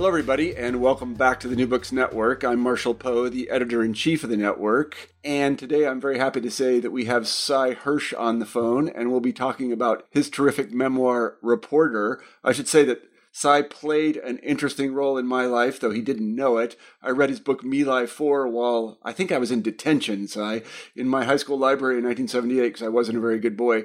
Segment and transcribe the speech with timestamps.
[0.00, 2.42] Hello, everybody, and welcome back to the New Books Network.
[2.42, 5.12] I'm Marshall Poe, the editor in chief of the network.
[5.22, 8.88] And today I'm very happy to say that we have Sy Hersh on the phone,
[8.88, 12.22] and we'll be talking about his terrific memoir, Reporter.
[12.42, 16.34] I should say that Sy played an interesting role in my life, though he didn't
[16.34, 16.76] know it.
[17.00, 20.62] I read his book My Lai 4 while I think I was in detention, Sy,
[20.96, 23.84] in my high school library in 1978 because I wasn't a very good boy.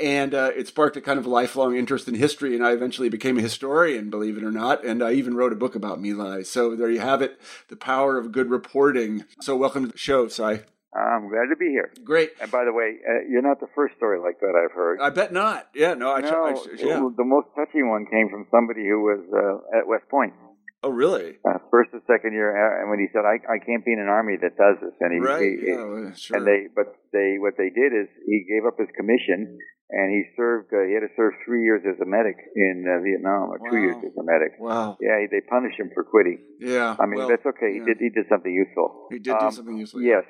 [0.00, 3.38] And uh, it sparked a kind of lifelong interest in history, and I eventually became
[3.38, 4.84] a historian, believe it or not.
[4.84, 6.42] And I even wrote a book about My Lai.
[6.42, 7.38] So there you have it
[7.68, 9.24] the power of good reporting.
[9.40, 10.62] So welcome to the show, Sy.
[10.94, 11.92] I'm glad to be here.
[12.04, 12.32] Great.
[12.40, 15.00] And by the way, uh, you're not the first story like that I've heard.
[15.00, 15.68] I bet not.
[15.74, 17.02] Yeah, no, I, no, I, yeah.
[17.16, 20.32] The most touching one came from somebody who was uh, at West Point.
[20.82, 21.40] Oh, really?
[21.42, 23.98] Uh, first and second year, uh, and when he said, "I, I can't be in
[23.98, 26.36] an army that does this," and he, right, he, yeah, well, sure.
[26.36, 29.58] and they, but they, what they did is he gave up his commission,
[29.90, 30.70] and he served.
[30.70, 33.70] Uh, he had to serve three years as a medic in uh, Vietnam, or wow.
[33.72, 34.54] two years as a medic.
[34.60, 34.96] Wow.
[35.00, 36.38] Yeah, they punished him for quitting.
[36.60, 36.94] Yeah.
[37.00, 37.72] I mean, well, that's okay.
[37.72, 37.96] He did.
[37.98, 39.08] He did something useful.
[39.10, 40.02] He did Um, do something useful.
[40.02, 40.22] Yes.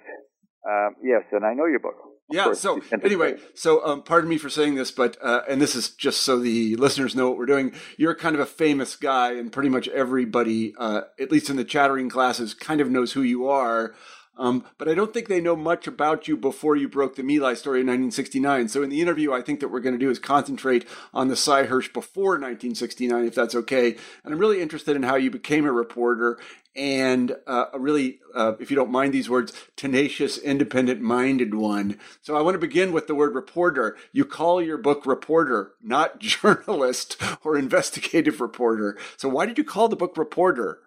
[0.68, 1.94] Um, yes, and I know your book.
[2.28, 2.44] Yeah.
[2.44, 5.16] course, So you sent it to anyway, so um, pardon me for saying this, but
[5.22, 7.72] uh, and this is just so the listeners know what we're doing.
[7.96, 11.64] You're kind of a famous guy, and pretty much everybody, uh, at least in the
[11.64, 13.94] chattering classes, kind of knows who you are.
[14.36, 17.38] Um, but I don't think they know much about you before you broke the My
[17.38, 18.68] Lai story in 1969.
[18.68, 21.36] So in the interview, I think that we're going to do is concentrate on the
[21.36, 23.96] Sy Hersh before 1969, if that's okay.
[24.24, 26.38] And I'm really interested in how you became a reporter
[26.74, 31.98] and uh, a really, uh, if you don't mind these words, tenacious, independent minded one.
[32.20, 33.96] So I want to begin with the word reporter.
[34.12, 38.98] You call your book reporter, not journalist or investigative reporter.
[39.16, 40.80] So why did you call the book reporter?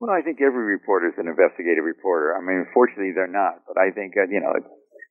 [0.00, 2.32] Well, I think every reporter is an investigative reporter.
[2.32, 3.60] I mean, unfortunately, they're not.
[3.68, 4.56] But I think uh, you know,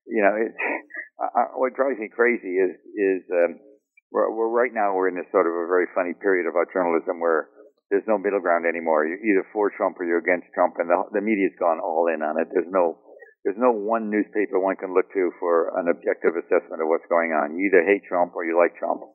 [0.09, 0.57] you know, it's,
[1.21, 3.61] uh, what drives me crazy is is um,
[4.09, 6.65] we're, we're right now we're in this sort of a very funny period of our
[6.73, 7.53] journalism where
[7.93, 9.05] there's no middle ground anymore.
[9.05, 12.25] You're either for Trump or you're against Trump, and the, the media's gone all in
[12.25, 12.49] on it.
[12.49, 12.97] There's no
[13.45, 17.29] there's no one newspaper one can look to for an objective assessment of what's going
[17.29, 17.53] on.
[17.53, 19.05] You either hate Trump or you like Trump,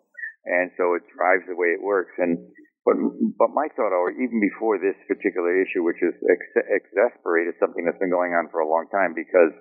[0.46, 2.14] and so it drives the way it works.
[2.22, 2.38] And
[2.84, 3.00] but
[3.40, 8.00] but my thought, or even before this particular issue, which is ex- exasperated, something that's
[8.00, 9.56] been going on for a long time, because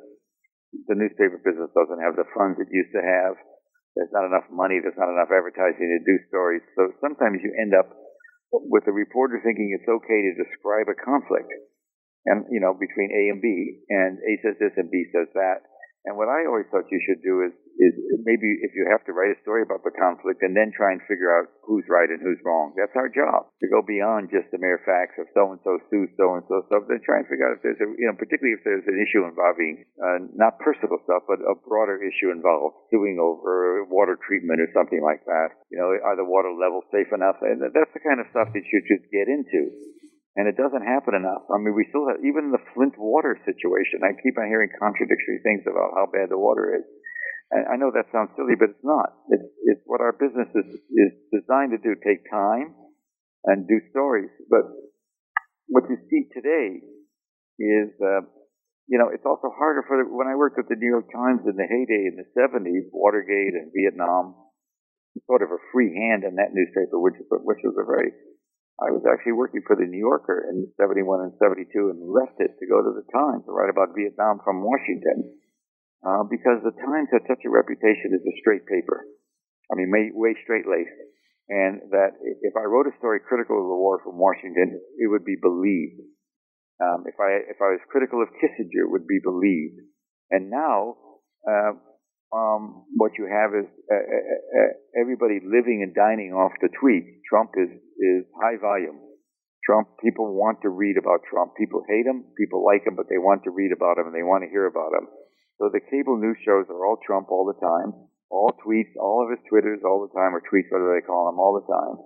[0.91, 3.39] the newspaper business doesn't have the funds it used to have.
[3.95, 4.83] There's not enough money.
[4.83, 6.66] There's not enough advertising to do stories.
[6.75, 7.94] So sometimes you end up
[8.51, 11.47] with the reporter thinking it's okay to describe a conflict,
[12.28, 13.47] and you know between A and B,
[13.88, 15.63] and A says this and B says that.
[16.03, 19.13] And what I always thought you should do is, is maybe if you have to
[19.13, 22.22] write a story about the conflict and then try and figure out who's right and
[22.22, 22.73] who's wrong.
[22.78, 26.12] That's our job to go beyond just the mere facts of so and so sues
[26.16, 26.85] so and so stuff.
[26.85, 29.25] Then try and figure out if there's a, you know, particularly if there's an issue
[29.25, 34.69] involving uh, not personal stuff, but a broader issue involved suing over water treatment or
[34.72, 35.57] something like that.
[35.73, 37.41] You know, are the water levels safe enough?
[37.41, 39.73] And that's the kind of stuff that you should get into
[40.35, 41.45] and it doesn't happen enough.
[41.53, 44.01] I mean, we still have even the Flint water situation.
[44.01, 46.85] I keep on hearing contradictory things about how bad the water is.
[47.53, 49.14] I know that sounds silly, but it's not.
[49.30, 52.74] It's it's what our business is is designed to do: take time
[53.46, 54.34] and do stories.
[54.50, 54.66] But
[55.69, 56.81] what you see today
[57.62, 58.25] is, uh,
[58.90, 61.53] you know, it's also harder for when I worked at the New York Times in
[61.53, 64.34] the heyday in the '70s, Watergate and Vietnam,
[65.30, 68.18] sort of a free hand in that newspaper, which which was a very
[68.81, 72.58] I was actually working for the New Yorker in 71 and 72 and left it
[72.58, 75.30] to go to the Times to write about Vietnam from Washington
[76.03, 79.08] uh, because the Times had such a reputation as a straight paper.
[79.72, 81.00] I mean, way, straight laced.
[81.50, 85.25] And that if I wrote a story critical of the war from Washington, it would
[85.25, 86.00] be believed.
[86.80, 89.80] Um, if I if I was critical of Kissinger, it would be believed.
[90.31, 90.95] And now,
[91.44, 91.75] uh,
[92.31, 94.25] um, what you have is uh, uh,
[94.57, 97.22] uh, everybody living and dining off the tweet.
[97.27, 99.00] Trump is is high volume.
[99.63, 101.56] Trump, people want to read about Trump.
[101.56, 104.24] People hate him, people like him, but they want to read about him and they
[104.24, 105.07] want to hear about him.
[105.63, 107.95] So the cable news shows are all Trump all the time,
[108.27, 111.39] all tweets, all of his Twitters all the time, or tweets, whatever they call them,
[111.39, 112.04] all the time.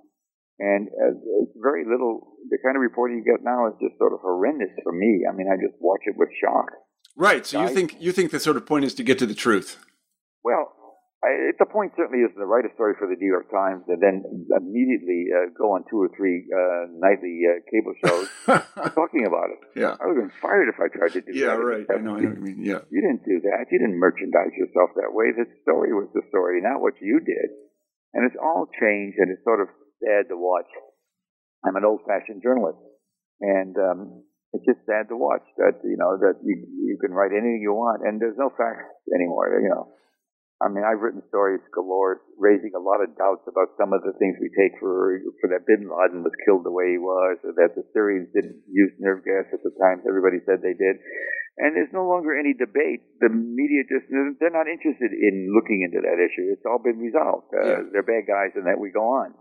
[0.62, 2.38] And uh, it's very little.
[2.54, 5.26] The kind of reporting you get now is just sort of horrendous for me.
[5.26, 6.70] I mean, I just watch it with shock.
[7.16, 7.48] Right.
[7.48, 9.82] So you think you think the sort of point is to get to the truth.
[10.44, 10.70] Well,
[11.18, 13.98] I, the point certainly is to write a story for the New York Times and
[13.98, 14.22] then
[14.54, 18.30] immediately uh, go on two or three uh, nightly uh, cable shows
[18.94, 19.60] talking about it.
[19.74, 19.98] Yeah.
[19.98, 21.58] I would have been fired if I tried to do Yeah, that.
[21.58, 21.86] Yeah, right.
[21.90, 22.62] I know, I know what you mean.
[22.62, 22.86] Yeah.
[22.94, 23.66] You didn't do that.
[23.74, 25.34] You didn't merchandise yourself that way.
[25.34, 27.50] The story was the story, not what you did.
[28.14, 29.74] And it's all changed, and it's sort of
[30.06, 30.70] sad to watch.
[31.66, 32.80] I'm an old-fashioned journalist,
[33.42, 34.24] and um,
[34.54, 36.56] it's just sad to watch that you know that you
[36.88, 39.60] you can write anything you want, and there's no facts anymore.
[39.60, 39.92] You know,
[40.58, 44.18] I mean, I've written stories galore, raising a lot of doubts about some of the
[44.18, 47.54] things we take for for that Bin Laden was killed the way he was, or
[47.62, 50.98] that the Syrians didn't use nerve gas at the times everybody said they did.
[51.58, 53.02] And there's no longer any debate.
[53.22, 56.54] The media just, they're not interested in looking into that issue.
[56.54, 57.50] It's all been resolved.
[57.50, 57.82] Uh, Yeah.
[57.94, 59.34] They're bad guys and that we go on.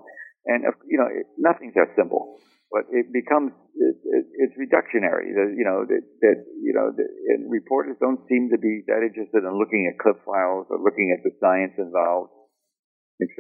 [0.49, 2.41] And, uh, you know, it, nothing's that simple.
[2.71, 5.31] But it becomes, it, it, it's reductionary.
[5.31, 9.07] The, you know, that, that you know, the, and reporters don't seem to be that
[9.07, 12.35] interested in looking at clip files or looking at the science involved.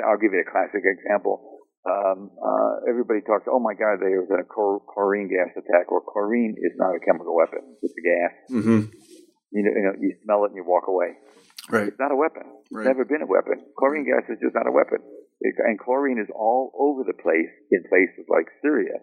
[0.06, 1.66] I'll give you a classic example.
[1.86, 5.86] Um, uh, everybody talks, oh my God, there was a chlor- chlorine gas attack.
[5.90, 7.62] Well, chlorine is not a chemical weapon.
[7.82, 8.32] It's a gas.
[8.50, 8.80] Mm-hmm.
[9.54, 11.14] You know, you know, you smell it and you walk away.
[11.70, 11.86] Right.
[11.86, 12.42] It's not a weapon.
[12.70, 12.86] Right.
[12.86, 13.62] It's never been a weapon.
[13.78, 14.98] Chlorine gas is just not a weapon.
[15.40, 18.98] It, and chlorine is all over the place in places like Syria,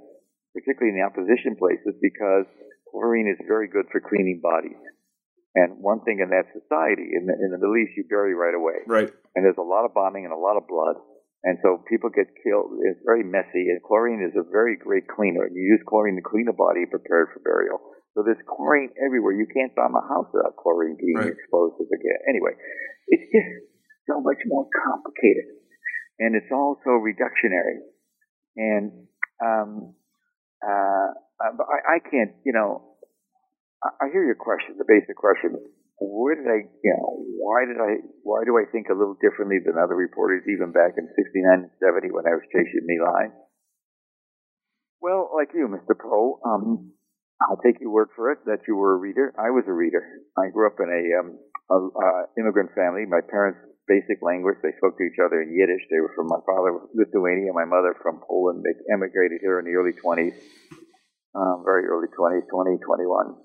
[0.54, 2.46] particularly in the opposition places, because
[2.90, 4.78] chlorine is very good for cleaning bodies.
[5.54, 8.58] And one thing in that society, in the, in the Middle East, you bury right
[8.58, 9.10] away Right.
[9.38, 10.98] and there's a lot of bombing and a lot of blood.
[11.44, 12.72] And so people get killed.
[12.88, 15.44] It's very messy, and chlorine is a very great cleaner.
[15.52, 17.84] You use chlorine to clean a body prepared for burial.
[18.16, 19.36] So there's chlorine everywhere.
[19.36, 21.34] You can't bomb a house without chlorine being Right.
[21.36, 22.20] exposed to the gas.
[22.32, 22.56] Anyway,
[23.12, 23.52] it's just
[24.08, 25.52] so much more complicated,
[26.24, 27.84] and it's also reductionary.
[28.56, 29.08] And
[29.44, 29.96] um,
[30.63, 31.07] uh,
[31.57, 32.95] but I, I can't, you know,
[33.83, 35.60] I, I hear your question, the basic question
[36.00, 39.63] where did I, you know, why did I, why do I think a little differently
[39.63, 43.00] than other reporters even back in 69 and 70 when I was chasing Me?
[45.00, 45.95] Well, like you, Mr.
[45.95, 46.92] Poe, um,
[47.44, 49.33] I'll take your word for it that you were a reader.
[49.38, 50.04] I was a reader.
[50.38, 51.30] I grew up in a, um,
[51.71, 53.04] a uh, immigrant family.
[53.07, 55.84] My parents' basic language, they spoke to each other in Yiddish.
[55.92, 58.64] They were from my father was Lithuania, my mother from Poland.
[58.64, 60.36] They emigrated here in the early 20s,
[61.36, 63.36] um, very early 20s, 20, 21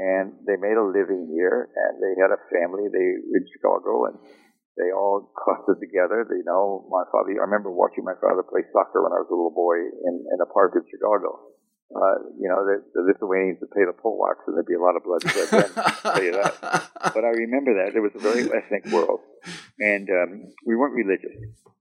[0.00, 2.88] and they made a living here and they had a family.
[2.88, 4.16] They in chicago and
[4.80, 6.24] they all clustered together.
[6.24, 7.36] You know my father.
[7.36, 10.38] I remember watching my father play soccer when i was a little boy in, in
[10.40, 11.59] a park in chicago
[11.90, 14.96] uh, you know the, the lithuanians would pay the polacks and there'd be a lot
[14.96, 16.54] of blood shed then I'll tell you that
[17.14, 19.20] but i remember that it was a very ethnic world
[19.78, 20.30] and um,
[20.66, 21.34] we weren't religious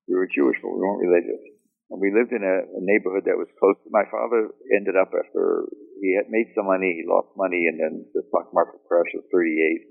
[0.07, 1.59] we were jewish but we weren't religious
[1.89, 3.77] and we lived in a, a neighborhood that was close.
[3.89, 5.65] My father ended up after
[5.97, 9.25] he had made some money, he lost money, and then the stock market crash of
[9.33, 9.89] 38.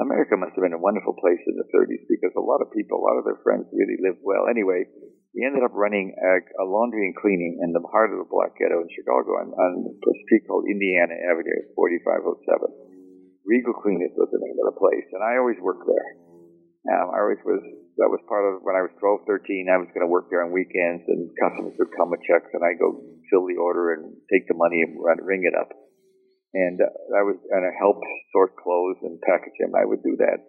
[0.00, 2.96] America must have been a wonderful place in the 30s because a lot of people,
[2.96, 4.48] a lot of their friends really lived well.
[4.48, 4.88] Anyway,
[5.32, 6.32] he ended up running a,
[6.62, 9.72] a laundry and cleaning in the heart of the black ghetto in Chicago on, on
[9.86, 12.90] a street called Indiana Avenue, 4507.
[13.46, 16.10] Regal Cleaners was the name of the place, and I always worked there.
[16.90, 17.62] Um, I always was
[18.00, 19.68] that was part of when I was 12, 13.
[19.68, 22.64] I was going to work there on weekends, and customers would come with checks, and
[22.64, 22.96] I go
[23.28, 25.68] fill the order and take the money and run, ring it up.
[26.56, 28.00] And uh, I was going to help
[28.32, 29.76] sort clothes and package them.
[29.76, 30.40] I would do that,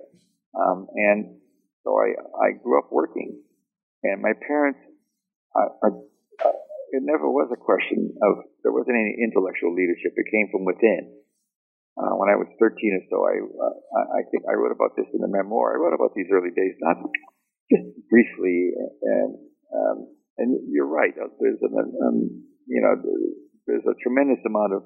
[0.57, 1.37] um, and
[1.83, 3.43] so I I grew up working.
[4.03, 4.79] And my parents,
[5.55, 6.57] I, I, uh,
[6.91, 10.11] it never was a question of there wasn't any intellectual leadership.
[10.17, 11.21] It came from within.
[11.99, 15.07] Uh, when I was 13 or so, I, uh, I think I wrote about this
[15.11, 15.75] in the memoir.
[15.75, 16.97] I wrote about these early days, not
[17.71, 19.31] just briefly, and
[19.71, 19.97] um,
[20.39, 21.13] and you're right.
[21.15, 22.17] uh, There's an, um,
[22.67, 22.95] you know,
[23.67, 24.83] there's a tremendous amount of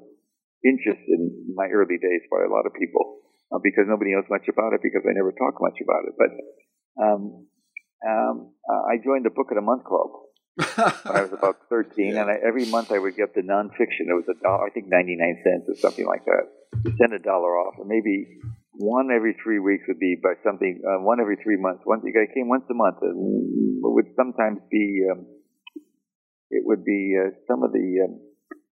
[0.65, 3.21] interest in my early days by a lot of people
[3.53, 6.13] uh, because nobody knows much about it because I never talk much about it.
[6.17, 6.31] But
[6.99, 7.21] um,
[8.03, 10.09] um, uh, I joined the Book of the Month Club
[10.55, 14.07] when I was about 13, and I, every month I would get the nonfiction.
[14.07, 16.47] It was a dollar, I think 99 cents or something like that.
[16.83, 18.39] You send a dollar off, and maybe
[18.77, 20.81] one every three weeks would be by something.
[20.83, 21.83] Uh, one every three months.
[21.85, 25.03] Once you guys came once a month, and it would sometimes be.
[25.11, 25.27] Um,
[26.51, 28.05] it would be uh, some of the.
[28.05, 28.19] Um,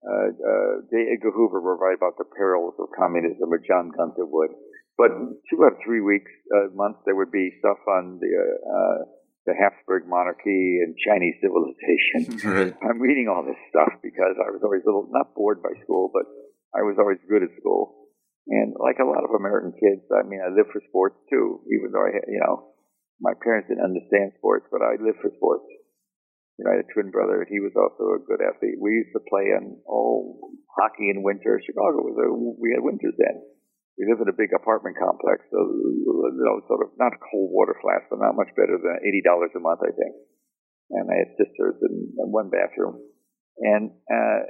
[0.03, 1.15] uh, uh, J.
[1.15, 4.51] Edgar Hoover would write about the perils of communism, or John Gunther would.
[4.97, 5.09] But
[5.49, 8.97] two or three weeks, uh, months, there would be stuff on the uh, uh,
[9.45, 12.39] the Habsburg monarchy and Chinese civilization.
[12.47, 12.73] right.
[12.79, 16.09] I'm reading all this stuff because I was always a little not bored by school,
[16.13, 16.23] but
[16.71, 18.07] I was always good at school.
[18.47, 21.91] And like a lot of American kids, I mean, I live for sports too, even
[21.91, 22.75] though I, you know,
[23.19, 25.63] my parents didn't understand sports, but I lived for sports.
[26.59, 28.77] You know, I had a twin brother, and he was also a good athlete.
[28.77, 31.57] We used to play on oh hockey in winter.
[31.65, 33.41] Chicago was a we had winters then,
[33.97, 37.77] we live in a big apartment complex, so you know, sort of not cold water
[37.77, 40.13] flats, but not much better than eighty dollars a month, I think.
[40.93, 43.01] And I had sisters and one bathroom,
[43.61, 44.41] and uh,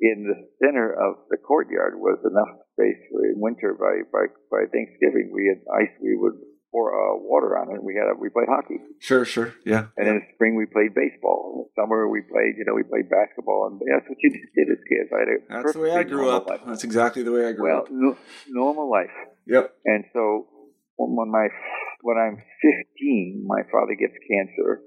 [0.00, 4.68] in the center of the courtyard was enough space for in winter by by by
[4.68, 6.36] Thanksgiving we had ice we would
[6.70, 7.82] pour uh, water on it.
[7.82, 8.78] We had a, we played hockey.
[8.98, 9.86] Sure, sure, yeah.
[9.96, 11.52] And in the spring we played baseball.
[11.54, 14.68] In the summer we played, you know, we played basketball, and that's what you did
[14.70, 15.08] as kids.
[15.12, 16.48] I had that's the way I grew up.
[16.48, 16.60] Life.
[16.66, 17.90] That's exactly the way I grew well, up.
[17.90, 18.18] Well, no,
[18.48, 19.14] normal life.
[19.46, 19.72] Yep.
[19.84, 20.46] And so
[20.96, 21.48] when my
[22.02, 24.82] when I'm 15, my father gets cancer,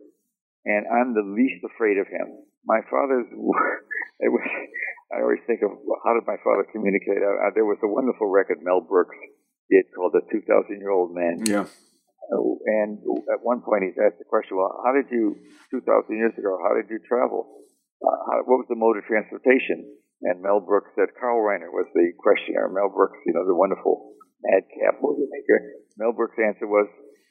[0.65, 2.43] and I'm the least afraid of him.
[2.65, 3.27] My father's
[4.19, 4.45] it was.
[5.09, 5.73] I always think of
[6.05, 7.17] how did my father communicate?
[7.17, 9.17] Uh, there was a wonderful record Mel Brooks
[9.69, 11.45] did called The 2,000 Year Old Man.
[11.45, 11.65] Yeah.
[12.29, 12.41] Uh,
[12.81, 13.01] and
[13.33, 15.37] at one point he asked the question, well, how did you,
[15.71, 17.65] 2,000 years ago, how did you travel?
[18.01, 19.85] Uh, how, what was the mode of transportation?
[20.21, 22.69] And Mel Brooks said, Carl Reiner was the questioner.
[22.69, 25.57] Mel Brooks, you know, the wonderful madcap movie maker.
[25.97, 26.85] Mel Brooks' answer was,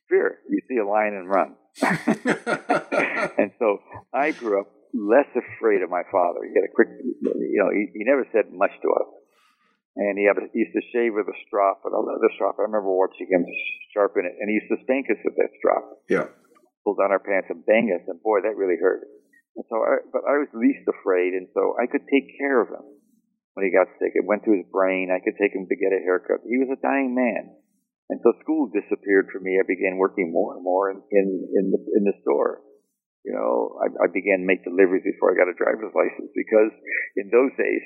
[0.09, 0.40] fear.
[0.49, 1.54] You see a lion and run.
[3.38, 3.78] and so
[4.12, 6.40] I grew up less afraid of my father.
[6.49, 9.18] He had a quick, you know, he, he never said much to us
[9.99, 12.55] and he, had, he used to shave with a strop, but a leather strop.
[12.62, 13.43] I remember watching him
[13.90, 15.83] sharpen it, and he used to spank us with that strop.
[16.07, 16.31] Yeah.
[16.87, 19.02] Pull down our pants and bang us, and boy, that really hurt.
[19.59, 22.71] And so, I, but I was least afraid, and so I could take care of
[22.71, 22.87] him
[23.59, 24.14] when he got sick.
[24.14, 25.11] It went to his brain.
[25.11, 26.47] I could take him to get a haircut.
[26.47, 27.59] He was a dying man,
[28.07, 29.59] and so school disappeared for me.
[29.59, 31.26] I began working more and more in in,
[31.59, 32.62] in the in the store.
[33.26, 36.71] You know, I, I began to make deliveries before I got a driver's license because
[37.19, 37.83] in those days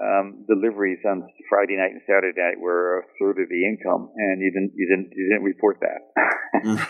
[0.00, 4.40] um, deliveries on Friday night and Saturday night were a third of the income, and
[4.40, 6.00] you didn't you didn't you didn't report that.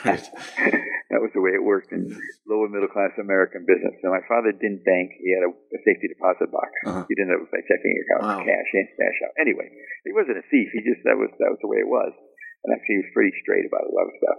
[0.06, 0.26] right.
[1.11, 2.06] that was the way it worked in
[2.47, 3.99] lower middle class American business.
[4.00, 6.71] So my father didn't bank; he had a, a safety deposit box.
[6.87, 7.04] Uh-huh.
[7.11, 8.40] He didn't have a checking account, wow.
[8.47, 9.35] cash in, cash out.
[9.42, 9.66] Anyway,
[10.06, 10.71] he wasn't a thief.
[10.71, 12.14] He just that was that was the way it was,
[12.62, 14.38] and actually he was pretty straight about a lot of stuff.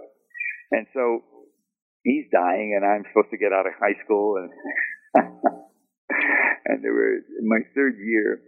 [0.72, 1.04] And so
[2.00, 4.48] he's dying, and I'm supposed to get out of high school and.
[6.64, 8.40] and there were in my third year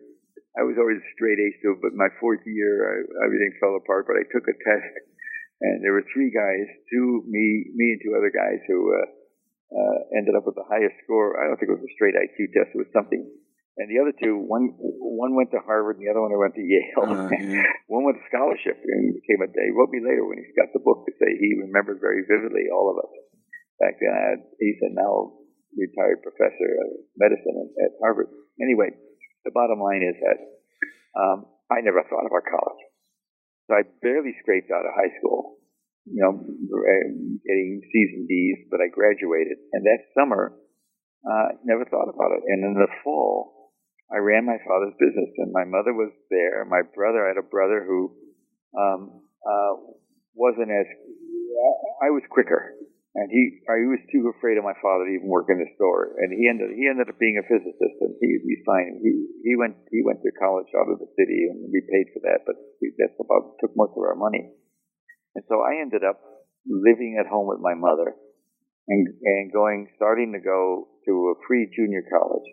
[0.56, 2.94] I was always a straight A student, but my fourth year, I,
[3.28, 4.08] everything fell apart.
[4.08, 4.92] But I took a test,
[5.60, 9.08] and there were three guys, two me, me and two other guys who uh,
[9.76, 11.36] uh, ended up with the highest score.
[11.36, 13.20] I don't think it was a straight IQ test; it was something.
[13.76, 16.64] And the other two, one one went to Harvard, and the other one went to
[16.64, 17.04] Yale.
[17.04, 17.68] Uh, yeah.
[17.92, 19.52] one went to scholarship, and became a.
[19.52, 22.72] He wrote me later when he got the book to say he remembered very vividly
[22.72, 23.12] all of us
[23.76, 24.08] back then.
[24.08, 25.36] I had, he's a now
[25.76, 28.32] retired professor of medicine at Harvard.
[28.56, 28.96] Anyway
[29.46, 30.38] the bottom line is that
[31.14, 32.82] um, I never thought about college.
[33.70, 35.62] So I barely scraped out of high school,
[36.06, 39.58] you know, getting C's and D's, but I graduated.
[39.72, 40.54] And that summer,
[41.22, 42.42] uh, never thought about it.
[42.46, 43.74] And in the fall,
[44.10, 46.62] I ran my father's business, and my mother was there.
[46.66, 48.14] My brother, I had a brother who
[48.78, 49.74] um, uh,
[50.34, 50.86] wasn't as
[52.02, 52.76] I was quicker
[53.16, 56.20] and he I was too afraid of my father to even work in the store.
[56.20, 59.00] And he ended he ended up being a physicist, and he he's fine.
[59.00, 62.20] He he went he went to college out of the city, and we paid for
[62.28, 64.52] that, but we, that's about took most of our money.
[65.32, 66.20] And so I ended up
[66.68, 68.12] living at home with my mother,
[68.84, 72.44] and and going starting to go to a free junior college.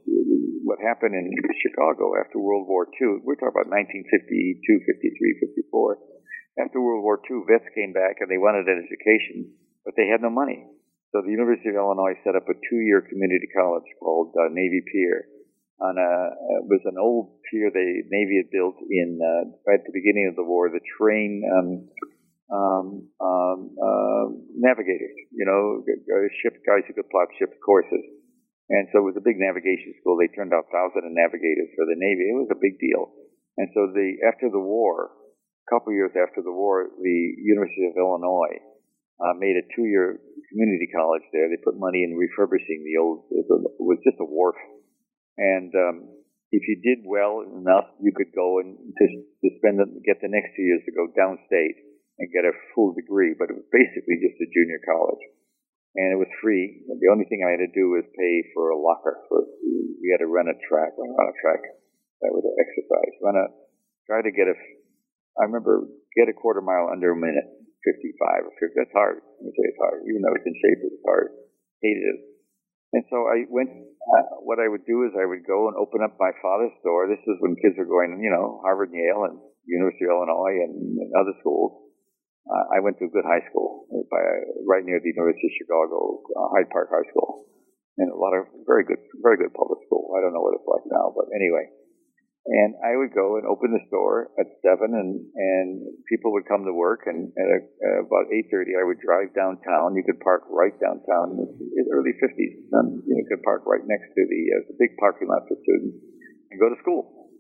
[0.64, 1.28] What happened in
[1.60, 3.20] Chicago after World War II?
[3.28, 6.00] We're talking about 1952, 53, 54.
[6.64, 9.52] After World War II, vets came back and they wanted an education
[9.86, 10.66] but they had no money.
[11.14, 15.30] So the University of Illinois set up a two-year community college called uh, Navy Pier.
[15.78, 16.12] On a,
[16.64, 20.30] it was an old pier the Navy had built in uh, right at the beginning
[20.32, 20.70] of the war.
[20.70, 21.70] The train um,
[22.50, 22.86] um,
[23.20, 24.26] um, uh,
[24.58, 25.86] navigators, you know,
[26.42, 28.06] ship guys who could plot ship courses.
[28.70, 30.16] And so it was a big navigation school.
[30.16, 32.32] They turned out thousands of navigators for the Navy.
[32.32, 33.12] It was a big deal.
[33.60, 38.00] And so the after the war, a couple years after the war, the University of
[38.00, 38.73] Illinois
[39.22, 41.50] uh, made a two-year community college there.
[41.50, 43.26] They put money in refurbishing the old.
[43.30, 43.46] It
[43.82, 44.58] was just a wharf,
[45.38, 45.96] and um,
[46.54, 49.06] if you did well enough, you could go and to,
[49.42, 51.82] to spend the, get the next two years to go downstate
[52.22, 53.34] and get a full degree.
[53.34, 55.24] But it was basically just a junior college,
[55.98, 56.86] and it was free.
[56.86, 59.18] The only thing I had to do was pay for a locker.
[59.30, 61.62] For we had to run a track, run a track.
[62.22, 63.14] That was exercise.
[63.22, 63.46] Run a
[64.06, 64.56] try to get a.
[65.42, 68.80] I remember get a quarter mile under a minute 55 or 50.
[68.80, 69.18] That's hard.
[69.20, 70.00] Let me say it's hard.
[70.08, 71.28] Even though it's in shape, it's hard.
[71.84, 72.20] Hated it.
[72.94, 76.06] And so I went, uh, what I would do is I would go and open
[76.06, 77.10] up my father's store.
[77.10, 80.62] This is when kids were going, you know, Harvard and Yale and University of Illinois
[80.62, 81.90] and, and other schools.
[82.46, 84.22] Uh, I went to a good high school by,
[84.68, 87.50] right near the University of Chicago, uh, Hyde Park High School.
[87.98, 90.14] And a lot of very good, very good public school.
[90.14, 91.66] I don't know what it's like now, but anyway.
[92.44, 95.68] And I would go and open the store at seven, and and
[96.12, 97.08] people would come to work.
[97.08, 99.96] And at uh, about eight thirty, I would drive downtown.
[99.96, 101.40] You could park right downtown.
[101.40, 105.00] In the early fifties, um, you could park right next to the uh, the big
[105.00, 106.04] parking lot for students
[106.52, 107.32] and go to school.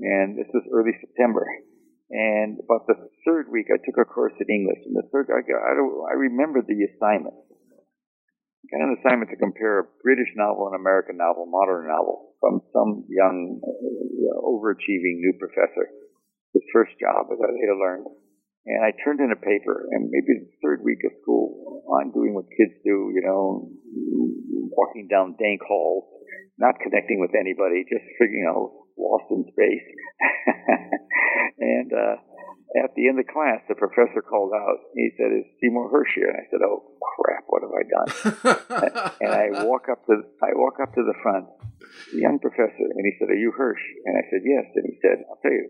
[0.00, 1.44] And this was early September.
[2.08, 4.80] And about the third week, I took a course in English.
[4.84, 7.36] And the third, I, I, I remember the assignment.
[7.36, 12.58] I got an assignment to compare a British novel and American novel, modern novel, from
[12.74, 15.86] some young, uh, overachieving new professor.
[16.52, 18.10] His first job, as I later learned.
[18.66, 22.34] And I turned in a paper, and maybe the third week of school, I'm doing
[22.34, 23.70] what kids do, you know,
[24.74, 26.04] walking down dank halls,
[26.58, 29.86] not connecting with anybody, just figuring out lost in space.
[31.58, 32.16] and uh,
[32.72, 34.80] at the end of class, the professor called out.
[34.96, 38.08] He said, "Is Seymour Hersh here?" And I said, "Oh crap, what have I done?"
[39.20, 41.52] and I walk up to I walk up to the front,
[42.12, 44.96] the young professor, and he said, "Are you Hersh?" And I said, "Yes." And he
[45.04, 45.68] said, "I'll tell you."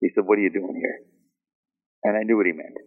[0.00, 0.98] He said, "What are you doing here?"
[2.04, 2.78] And I knew what he meant.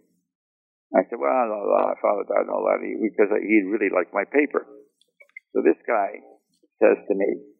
[0.96, 4.16] I said, "Well, no, no, I followed that and all that," because he really liked
[4.16, 4.64] my paper.
[5.52, 6.24] So this guy
[6.80, 7.51] says to me,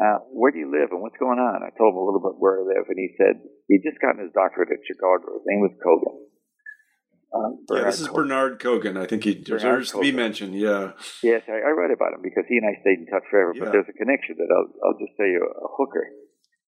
[0.00, 1.60] uh, where do you live and what's going on?
[1.60, 4.24] I told him a little bit where I live, and he said he'd just gotten
[4.24, 5.36] his doctorate at Chicago.
[5.36, 6.16] His name was Kogan.
[7.30, 8.24] Um, yeah, this is Kogan.
[8.24, 8.96] Bernard Kogan.
[8.96, 10.56] I think he deserves to be mentioned.
[10.56, 10.96] Yeah.
[11.20, 13.52] Yes, I, I, read about him because he and I stayed in touch forever.
[13.52, 13.68] Yeah.
[13.68, 16.08] But there's a connection that I'll, I'll just say a, a hooker.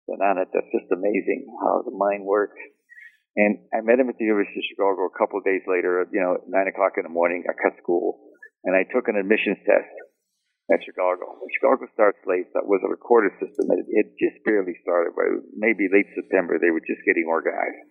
[0.09, 2.57] And on it, that's just amazing how the mind works.
[3.37, 6.01] And I met him at the University of Chicago a couple of days later.
[6.09, 7.45] You know, nine o'clock in the morning.
[7.45, 8.25] I cut school,
[8.65, 9.93] and I took an admissions test
[10.69, 11.41] at Chicago.
[11.41, 13.73] When Chicago starts late, that was a recorded system.
[13.73, 15.17] It, it just barely started.
[15.17, 17.89] By maybe late September, they were just getting organized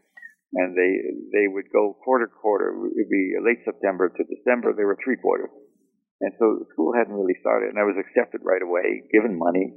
[0.54, 0.92] and they
[1.36, 2.72] they would go quarter quarter.
[2.72, 4.72] It'd be late September to December.
[4.72, 5.52] They were three quarters,
[6.22, 7.76] and so the school hadn't really started.
[7.76, 9.76] And I was accepted right away, given money,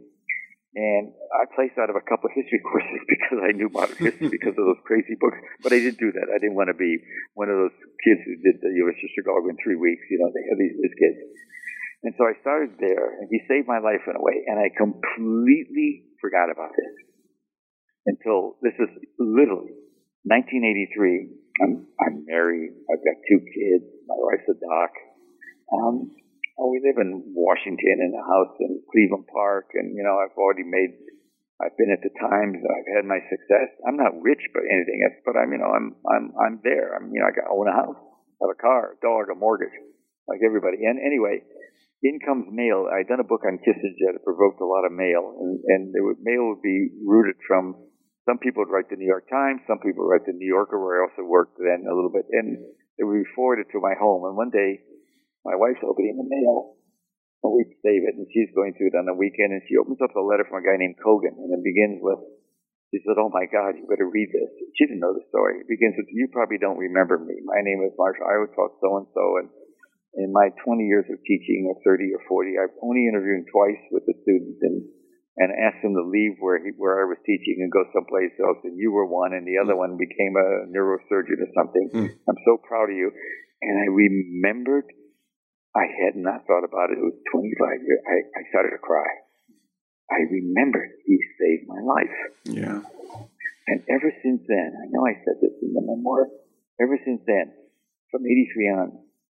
[0.78, 4.30] and I placed out of a couple of history courses because I knew modern history
[4.36, 5.38] because of those crazy books.
[5.62, 6.30] But I didn't do that.
[6.30, 7.02] I didn't want to be
[7.34, 7.76] one of those
[8.06, 10.06] kids who did the University of Chicago in three weeks.
[10.06, 11.18] You know, they have these, these kids.
[12.02, 14.72] And so I started there, and he saved my life in a way, and I
[14.72, 16.94] completely forgot about this
[18.08, 18.88] until this is
[19.20, 19.76] literally
[20.24, 21.60] 1983.
[21.60, 22.72] I'm, I'm married.
[22.88, 23.84] I've got two kids.
[24.08, 24.92] My wife's a doc.
[25.76, 26.16] Um,
[26.56, 30.36] oh, we live in Washington in a house in Cleveland Park, and you know I've
[30.40, 30.96] already made.
[31.60, 32.56] I've been at the Times.
[32.56, 33.68] I've had my success.
[33.84, 35.20] I'm not rich, but anything else.
[35.28, 36.96] But I'm, you know, I'm, I'm, I'm there.
[36.96, 38.00] I'm, you know, I own a house,
[38.40, 39.76] have a car, a dog, a mortgage,
[40.24, 40.88] like everybody.
[40.88, 41.44] And anyway,
[42.02, 42.88] in comes mail.
[42.88, 46.20] I'd done a book on Kissinger that provoked a lot of mail, and, and would,
[46.24, 47.76] mail would be routed from
[48.28, 50.76] some people would write the New York Times, some people would write the New Yorker,
[50.76, 52.62] where I also worked then a little bit, and
[53.00, 54.28] it would be forwarded to my home.
[54.28, 54.84] And one day,
[55.42, 56.76] my wife's opening the mail,
[57.42, 59.98] and we'd save it, and she's going through it on the weekend, and she opens
[60.04, 62.20] up a letter from a guy named Kogan, and it begins with,
[62.92, 65.58] she said, "Oh my God, you better read this." She didn't know the story.
[65.64, 67.40] It begins with, "You probably don't remember me.
[67.46, 68.28] My name is Marshall.
[68.28, 69.48] I was taught so and so, and
[70.14, 74.04] in my 20 years of teaching, or 30 or 40, I've only interviewed twice with
[74.06, 74.82] the students, and
[75.40, 78.60] and asked them to leave where he, where I was teaching and go someplace else.
[78.60, 81.86] And you were one, and the other one became a neurosurgeon or something.
[81.96, 82.12] Mm.
[82.28, 83.08] I'm so proud of you.
[83.62, 84.84] And I remembered,
[85.72, 87.00] I had not thought about it.
[87.00, 88.02] It was 25 years.
[88.04, 89.08] I, I started to cry.
[90.10, 92.18] I remembered he saved my life.
[92.44, 92.80] Yeah.
[93.70, 96.26] And ever since then, I know I said this in the memoir.
[96.82, 97.54] Ever since then,
[98.10, 98.88] from 83 on,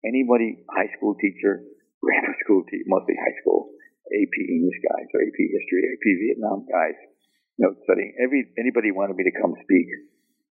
[0.08, 1.66] anybody, high school teacher,
[2.02, 3.74] grammar school teacher, mostly high school,
[4.14, 6.98] AP English guys or AP History, AP Vietnam guys,
[7.58, 8.14] you know, studying.
[8.22, 9.90] Every anybody wanted me to come speak.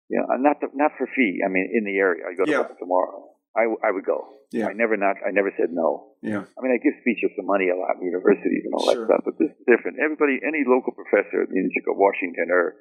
[0.09, 1.41] You know, uh, not the, not for fee.
[1.45, 2.69] I mean, in the area, I go to yeah.
[2.77, 3.33] tomorrow.
[3.53, 4.41] I, I would go.
[4.53, 4.69] Yeah.
[4.69, 5.21] I never not.
[5.21, 6.17] I never said no.
[6.25, 6.45] Yeah.
[6.45, 9.05] I mean, I give speeches for money a lot in universities and all sure.
[9.05, 10.01] that stuff, but this is different.
[10.01, 12.77] Everybody, any local professor in Chicago, Washington, or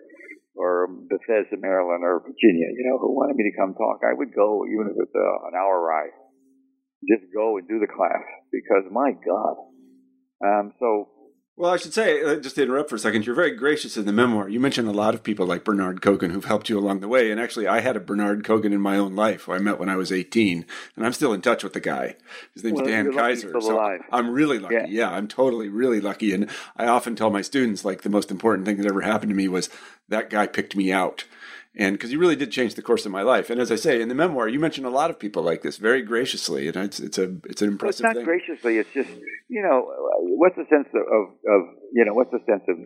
[0.56, 4.36] or Bethesda, Maryland, or Virginia, you know, who wanted me to come talk, I would
[4.36, 6.12] go, even if it's a, an hour ride.
[7.10, 9.56] Just go and do the class because, my God,
[10.44, 11.10] um, so
[11.58, 14.06] well, I should say, uh, just to interrupt for a second, you're very gracious in
[14.06, 14.50] the memoir.
[14.50, 17.30] You mentioned a lot of people like Bernard Kogan who've helped you along the way.
[17.30, 19.88] And actually, I had a Bernard Kogan in my own life who I met when
[19.88, 22.16] I was 18, and I'm still in touch with the guy.
[22.56, 23.52] His name's well, Dan Kaiser.
[23.62, 24.00] So alive.
[24.12, 24.74] I'm really lucky.
[24.74, 24.86] Yeah.
[24.88, 26.34] yeah, I'm totally, really lucky.
[26.34, 29.36] And I often tell my students, like, the most important thing that ever happened to
[29.36, 29.70] me was
[30.10, 31.26] that guy picked me out
[31.78, 33.50] and because you really did change the course of my life.
[33.50, 35.78] And as I say in the memoir, you mention a lot of people like this
[35.78, 38.04] very graciously, and it's it's a it's an impressive.
[38.04, 38.26] Well, it's not thing.
[38.26, 38.78] graciously.
[38.78, 39.10] It's just
[39.48, 39.88] you know
[40.20, 41.62] what's the sense of, of, of
[41.94, 42.78] you know what's the sense of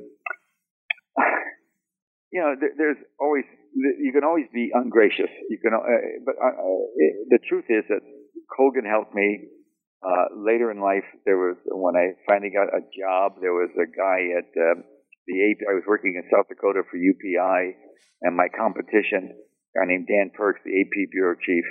[2.31, 5.31] you know there, there's always you can always be ungracious.
[5.49, 5.81] You can, uh,
[6.23, 6.51] but uh,
[6.95, 8.01] it, the truth is that
[8.57, 9.47] Kogan helped me.
[10.05, 13.41] Uh, later in life, there was when I finally got a job.
[13.41, 14.81] There was a guy at uh,
[15.27, 17.73] the AP, I was working in South Dakota for UPI,
[18.21, 21.65] and my competition, a guy named Dan Perks, the AP bureau chief,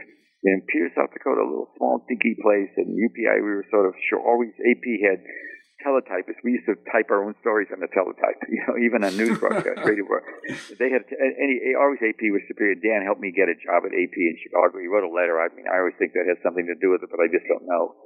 [0.45, 3.97] in Pierre, South Dakota, a little small dinky place, and UPI, we were sort of
[4.11, 5.25] sure always AP had
[5.81, 6.41] teletypists.
[6.45, 9.41] We used to type our own stories on the teletype, you know, even on news
[9.41, 10.77] broadcast, radio broadcast.
[10.81, 12.77] They had any always AP was superior.
[12.77, 14.81] Dan helped me get a job at AP in Chicago.
[14.81, 15.41] He wrote a letter.
[15.41, 17.49] I mean, I always think that has something to do with it, but I just
[17.49, 17.97] don't know.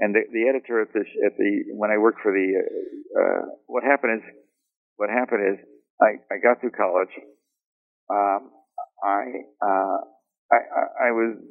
[0.00, 3.84] And the, the editor at the at the when I worked for the uh, what
[3.84, 4.24] happened is
[5.02, 5.58] what happened is
[5.98, 7.10] I I got through college.
[8.06, 8.54] Um,
[9.02, 9.98] I uh,
[10.54, 11.42] I I I was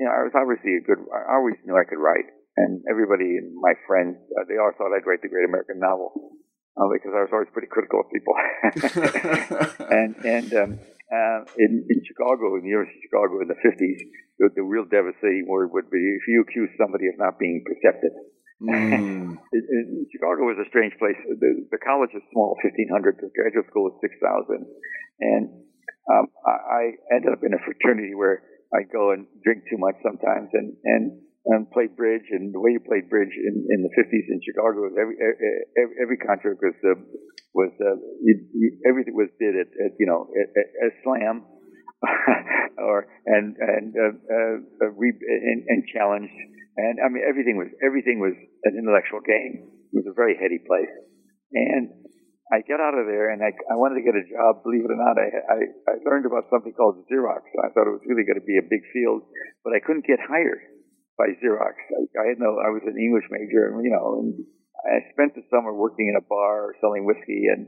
[0.00, 1.04] you know I was obviously a good.
[1.12, 4.94] I always knew I could write and everybody, and my friends, uh, they all thought
[4.94, 6.38] I'd write the great American novel
[6.78, 8.32] uh, because I was always pretty critical of people.
[9.90, 10.70] and and um,
[11.12, 14.00] uh, in, in Chicago, in the University of Chicago in the 50s,
[14.38, 18.14] the, the real devastating word would be if you accuse somebody of not being perceptive.
[18.64, 19.36] Mm.
[20.12, 21.18] Chicago was a strange place.
[21.28, 23.20] The, the college is small, 1,500.
[23.20, 24.64] The graduate school is 6,000.
[25.20, 25.44] And
[26.10, 26.82] um, I, I
[27.14, 30.50] ended up in a fraternity where I go and drink too much sometimes.
[30.52, 32.24] And, and and played bridge.
[32.30, 36.18] And the way you played bridge in, in the 50s in Chicago, every every, every
[36.18, 37.00] contract was uh,
[37.54, 41.44] was uh, you, you, everything was bid at, at you know a slam
[42.78, 46.32] or and and uh, uh, re- and, and challenged.
[46.76, 48.34] And I mean everything was everything was
[48.66, 49.70] an intellectual game.
[49.94, 50.90] It was a very heady place.
[51.54, 52.04] And
[52.52, 54.60] I get out of there and I, I wanted to get a job.
[54.66, 55.58] Believe it or not, I, I,
[55.88, 57.46] I learned about something called Xerox.
[57.62, 59.24] I thought it was really going to be a big field,
[59.64, 60.60] but I couldn't get hired
[61.16, 61.78] by Xerox.
[61.78, 64.34] I, I had no, I was an English major, and you know, and
[64.82, 67.66] I spent the summer working in a bar selling whiskey, and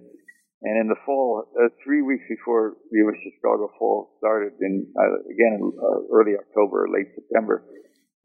[0.62, 5.62] and in the fall, uh, three weeks before the Chicago fall started, in uh, again
[5.62, 7.64] in uh, early October, late September,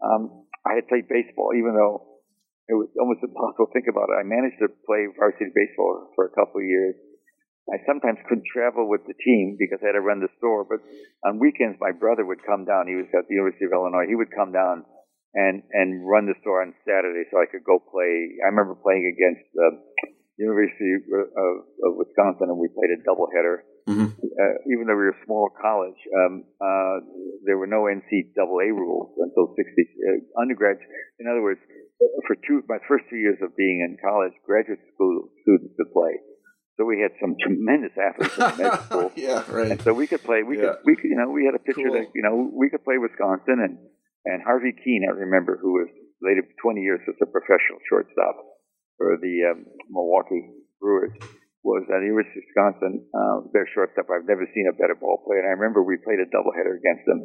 [0.01, 2.21] um, I had played baseball, even though
[2.69, 4.21] it was almost impossible to think about it.
[4.21, 6.95] I managed to play varsity baseball for a couple of years.
[7.69, 10.81] I sometimes couldn't travel with the team because I had to run the store, but
[11.23, 12.89] on weekends my brother would come down.
[12.89, 14.09] He was at the University of Illinois.
[14.09, 14.85] He would come down
[15.33, 18.35] and and run the store on Saturday so I could go play.
[18.43, 19.69] I remember playing against the
[20.41, 23.63] University of, of Wisconsin, and we played a doubleheader.
[23.87, 24.13] Mm-hmm.
[24.13, 27.01] Uh, even though we were a small college, um, uh,
[27.45, 30.79] there were no NCAA rules until 60 uh, undergrads.
[31.19, 31.59] In other words,
[32.27, 36.17] for two my first two years of being in college, graduate school students could play.
[36.77, 39.11] So we had some tremendous athletes in med school.
[39.15, 39.71] yeah, right.
[39.71, 40.41] And so we could play.
[40.41, 40.81] We yeah.
[40.81, 40.85] could.
[40.85, 41.09] We could.
[41.09, 41.93] You know, we had a pitcher cool.
[41.93, 43.77] that you know we could play Wisconsin and
[44.25, 45.89] and Harvey Kuenn, I remember, who was
[46.21, 48.37] later 20 years as a professional shortstop
[48.97, 50.45] for the um, Milwaukee
[50.79, 51.11] Brewers,
[51.63, 54.09] was at the University of Wisconsin, uh, their shortstop.
[54.09, 55.45] I've never seen a better ball player.
[55.45, 57.21] And I remember we played a doubleheader against them.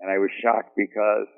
[0.00, 1.28] And I was shocked because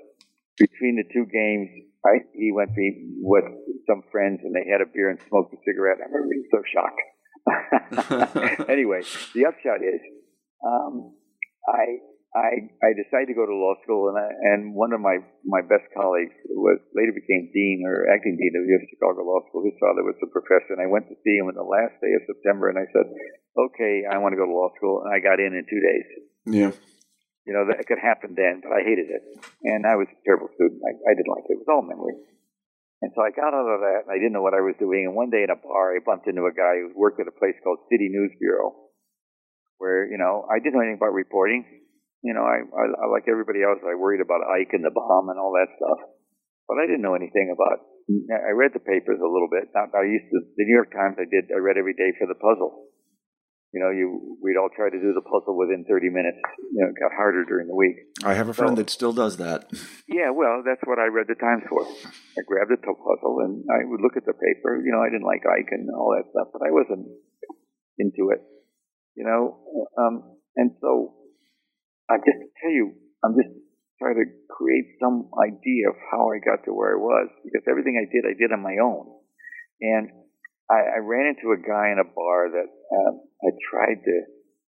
[0.59, 1.71] between the two games,
[2.03, 3.45] I, he went with
[3.87, 5.99] some friends and they had a beer and smoked a cigarette.
[6.03, 7.03] I remember being so shocked.
[8.69, 9.03] anyway,
[9.35, 10.01] the upshot is,
[10.65, 11.15] um,
[11.69, 12.03] I
[12.35, 15.63] I, I decided to go to law school, and I, and one of my, my
[15.63, 19.63] best colleagues was later became dean or acting dean of the Chicago Law School.
[19.63, 22.11] His father was a professor, and I went to see him on the last day
[22.11, 23.07] of September, and I said,
[23.55, 26.09] "Okay, I want to go to law school," and I got in in two days.
[26.51, 26.73] Yeah.
[27.47, 29.23] You know, that could happen then, but I hated it,
[29.71, 30.83] and I was a terrible student.
[30.83, 31.55] I, I didn't like it.
[31.55, 32.19] It was all memory.
[32.99, 35.07] And so I got out of that, and I didn't know what I was doing.
[35.07, 37.37] And one day in a bar, I bumped into a guy who worked at a
[37.37, 38.75] place called City News Bureau,
[39.79, 41.84] where you know I didn't know anything about reporting
[42.25, 45.29] you know, I, I, I like everybody else, I worried about Ike and the bomb
[45.29, 46.01] and all that stuff.
[46.65, 47.85] But I didn't know anything about.
[48.33, 49.69] I read the papers a little bit.
[49.77, 51.21] I, I used to the New York Times.
[51.21, 51.53] I did.
[51.53, 52.89] I read every day for the puzzle.
[53.77, 56.41] You know, you we'd all try to do the puzzle within 30 minutes.
[56.73, 57.97] You know, it got harder during the week.
[58.25, 59.69] I have a friend so, that still does that.
[60.09, 61.85] Yeah, well, that's what I read the Times for.
[61.85, 64.81] I grabbed the puzzle and I would look at the paper.
[64.81, 67.05] You know, I didn't like Ike and all that stuff, but I wasn't
[67.99, 68.41] into it.
[69.17, 69.61] You know,
[69.99, 71.24] um, and so
[72.11, 72.93] I just to tell you,
[73.25, 73.53] I'm just
[73.97, 77.97] trying to create some idea of how I got to where I was because everything
[77.97, 79.09] I did, I did on my own.
[79.81, 80.13] And
[80.69, 83.13] I, I ran into a guy in a bar that uh,
[83.45, 84.17] had tried to.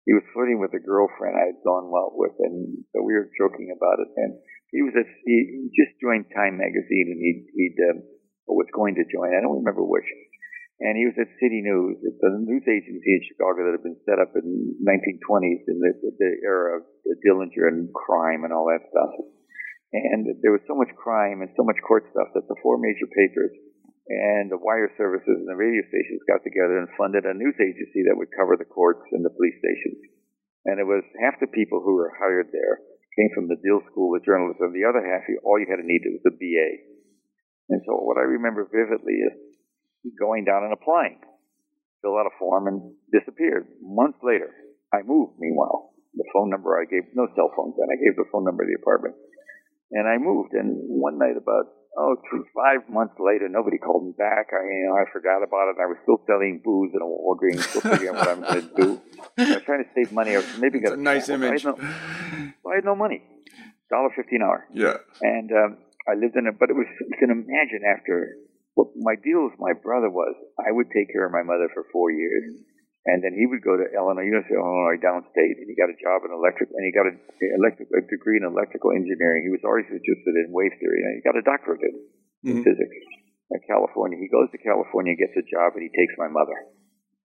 [0.06, 3.32] He was flirting with a girlfriend I had gone well with, and so we were
[3.40, 4.12] joking about it.
[4.20, 4.36] And
[4.74, 8.04] he was a, he just joined Time magazine, and he he'd um,
[8.52, 9.32] was going to join.
[9.32, 10.04] I don't remember which
[10.82, 12.02] and he was at City News.
[12.02, 16.32] A news agency in Chicago that had been set up in 1920s in the, the
[16.42, 16.88] era of
[17.22, 19.14] Dillinger and crime and all that stuff.
[19.94, 23.06] And there was so much crime and so much court stuff that the four major
[23.14, 23.54] papers
[24.10, 28.02] and the wire services and the radio stations got together and funded a news agency
[28.10, 30.02] that would cover the courts and the police stations.
[30.66, 32.82] And it was half the people who were hired there
[33.14, 34.74] came from the Medill School of Journalism.
[34.74, 36.70] The other half, all you had to need was a BA.
[37.70, 39.53] And so what I remember vividly is
[40.20, 41.20] going down and applying.
[42.02, 43.68] filled out a form, and disappeared.
[43.82, 44.52] Months later,
[44.92, 45.34] I moved.
[45.40, 47.88] Meanwhile, the phone number I gave no cell phones then.
[47.90, 49.16] I gave the phone number of the apartment,
[49.92, 50.52] and I moved.
[50.54, 54.50] And one night, about oh, two, five months later, nobody called me back.
[54.52, 55.78] I, you know, I forgot about it.
[55.80, 58.76] I was still selling booze in a Walgreens, still figuring out what I'm going to
[58.76, 58.90] do.
[59.38, 60.34] I was trying to save money.
[60.36, 61.66] I was maybe got a nice image.
[61.66, 63.24] I had no, I had no money.
[63.90, 64.98] Dollar fifty an hour, Yeah.
[65.22, 65.78] and um,
[66.10, 66.56] I lived in it.
[66.60, 68.36] But it was you can imagine after
[68.74, 70.34] what my deal with my brother was.
[70.60, 72.58] I would take care of my mother for four years.
[73.04, 76.00] And then he would go to Illinois, University of Illinois, downstate, and he got a
[76.00, 77.14] job in electric, and he got a,
[77.60, 79.44] electric, a degree in electrical engineering.
[79.44, 82.00] He was always interested in wave theory, and he got a doctorate in
[82.48, 82.64] Mhm.
[82.64, 82.96] physics
[83.52, 84.16] at California.
[84.16, 86.56] He goes to California, gets a job, and he takes my mother.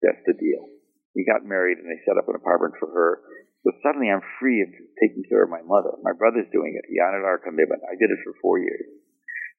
[0.00, 0.72] That's the deal.
[1.12, 3.20] He got married, and they set up an apartment for her.
[3.64, 4.72] So suddenly, I'm free of
[5.04, 5.92] taking care of my mother.
[6.00, 6.88] My brother's doing it.
[6.88, 7.82] He honored our commitment.
[7.84, 8.88] I did it for four years,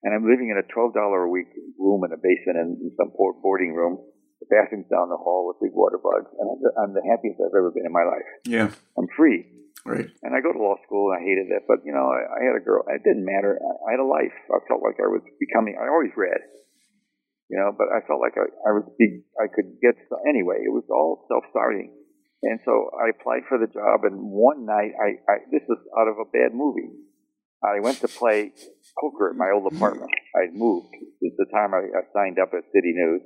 [0.04, 2.92] and I'm living in a twelve dollar a week room in a basement in, in
[2.96, 4.00] some poor boarding room.
[4.40, 7.44] The bathroom's down the hall with big water bugs, and I'm the, I'm the happiest
[7.44, 8.30] I've ever been in my life.
[8.48, 8.72] Yeah.
[8.96, 9.44] I'm free.
[9.84, 10.08] Right.
[10.24, 11.64] And I go to law school, and I hated it.
[11.68, 12.84] But you know, I, I had a girl.
[12.88, 13.60] It didn't matter.
[13.60, 14.36] I, I had a life.
[14.48, 15.76] I felt like I was becoming.
[15.76, 16.40] I always read,
[17.52, 18.88] you know, but I felt like I, I was.
[18.96, 19.96] Be, I could get
[20.28, 20.64] anyway.
[20.64, 21.92] It was all self-starting,
[22.44, 24.04] and so I applied for the job.
[24.04, 26.96] And one night, I, I this was out of a bad movie.
[27.60, 28.56] I went to play
[28.95, 30.12] poker at my old apartment.
[30.36, 30.95] I'd moved.
[31.19, 33.24] Was the time I, I signed up at City News.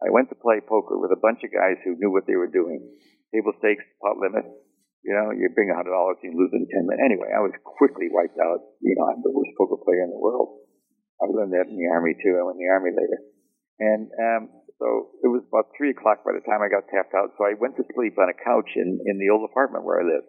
[0.00, 2.48] I went to play poker with a bunch of guys who knew what they were
[2.48, 2.80] doing.
[3.32, 4.44] Table stakes, pot limit.
[5.04, 7.04] You know, you bring a hundred dollars, you lose in ten minutes.
[7.04, 8.64] Anyway, I was quickly wiped out.
[8.80, 10.66] You know, I'm the worst poker player in the world.
[11.20, 12.36] I learned that in the army too.
[12.36, 13.18] I went in the army later,
[13.80, 14.42] and um,
[14.76, 17.32] so it was about three o'clock by the time I got tapped out.
[17.38, 20.04] So I went to sleep on a couch in in the old apartment where I
[20.04, 20.28] lived.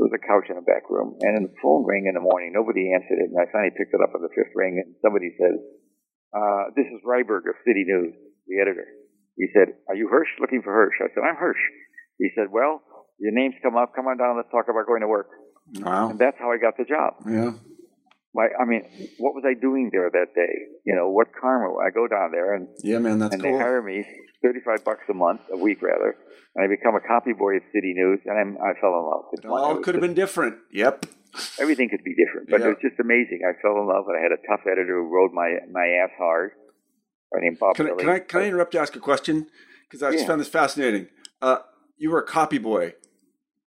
[0.00, 2.56] There was a couch in the back room, and the phone rang in the morning.
[2.56, 5.28] Nobody answered it, and I finally picked it up on the fifth ring, and somebody
[5.36, 5.60] said,
[6.32, 8.16] uh, "This is Ryberg of City News,
[8.48, 8.88] the editor."
[9.36, 10.40] He said, "Are you Hersh?
[10.40, 11.60] Looking for Hersh?" I said, "I'm Hersh."
[12.16, 12.80] He said, "Well,
[13.20, 13.92] your name's come up.
[13.92, 14.40] Come on down.
[14.40, 15.28] Let's talk about going to work."
[15.84, 16.08] Wow.
[16.08, 17.20] And that's how I got the job.
[17.28, 17.52] Yeah.
[18.32, 18.82] My, I mean,
[19.18, 20.54] what was I doing there that day?
[20.86, 21.74] You know, what karma?
[21.82, 23.18] I go down there and Yeah, man.
[23.18, 23.52] That's and cool.
[23.52, 24.04] they hire me
[24.42, 26.14] thirty-five bucks a month, a week rather,
[26.54, 29.24] and I become a copy boy at City News, and I'm, I fell in love.
[29.32, 30.56] It all could have been different.
[30.72, 31.06] Yep.
[31.60, 32.66] everything could be different, but Yeah.
[32.66, 33.40] it was just amazing.
[33.46, 36.10] I fell in love, and I had a tough editor who rode my my ass
[36.18, 36.52] hard.
[37.32, 39.46] Her name Bob Can I, can I can I interrupt to ask a question?
[39.88, 40.28] Because I just Yeah.
[40.28, 41.08] found this fascinating.
[41.42, 41.58] Uh,
[41.98, 42.94] you were a copy boy.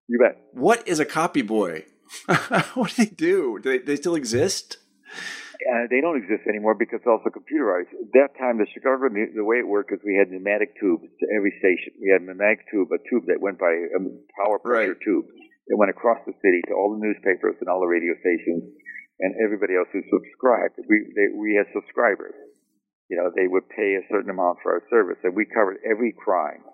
[0.08, 0.36] You bet.
[0.52, 1.84] What is a copy boy?
[2.74, 3.58] what do they do?
[3.62, 4.78] Do they, they still exist?
[5.64, 7.88] Uh, they don't exist anymore because it's also computerized.
[7.96, 11.26] At that time, the Chicago, the, way it worked is we had pneumatic tubes to
[11.32, 11.96] every station.
[11.96, 14.00] We had a pneumatic tube, a tube that went by a
[14.36, 15.04] power pressure Right.
[15.06, 15.24] tube.
[15.66, 18.76] It went across the city to all the newspapers and all the radio stations
[19.24, 20.76] and everybody else who subscribed.
[20.84, 22.36] We, they, we had subscribers.
[23.08, 26.12] You know, they would pay a certain amount for our service, and we covered every
[26.12, 26.64] crime.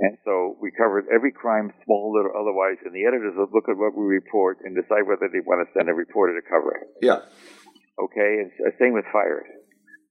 [0.00, 3.76] And so we covered every crime, small, little, otherwise, and the editors would look at
[3.76, 6.88] what we report and decide whether they want to send a reporter to cover it
[7.04, 7.20] Yeah.
[8.00, 8.40] okay?
[8.40, 8.48] And
[8.80, 9.44] same with fires.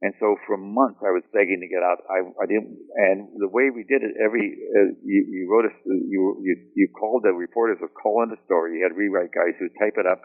[0.02, 1.99] And so for months I was begging to get out.
[2.08, 5.73] I, I didn't, and the way we did it, every uh, you, you wrote a,
[5.84, 8.80] you you you called the reporters would call in the story.
[8.80, 10.21] You had rewrite guys who type it up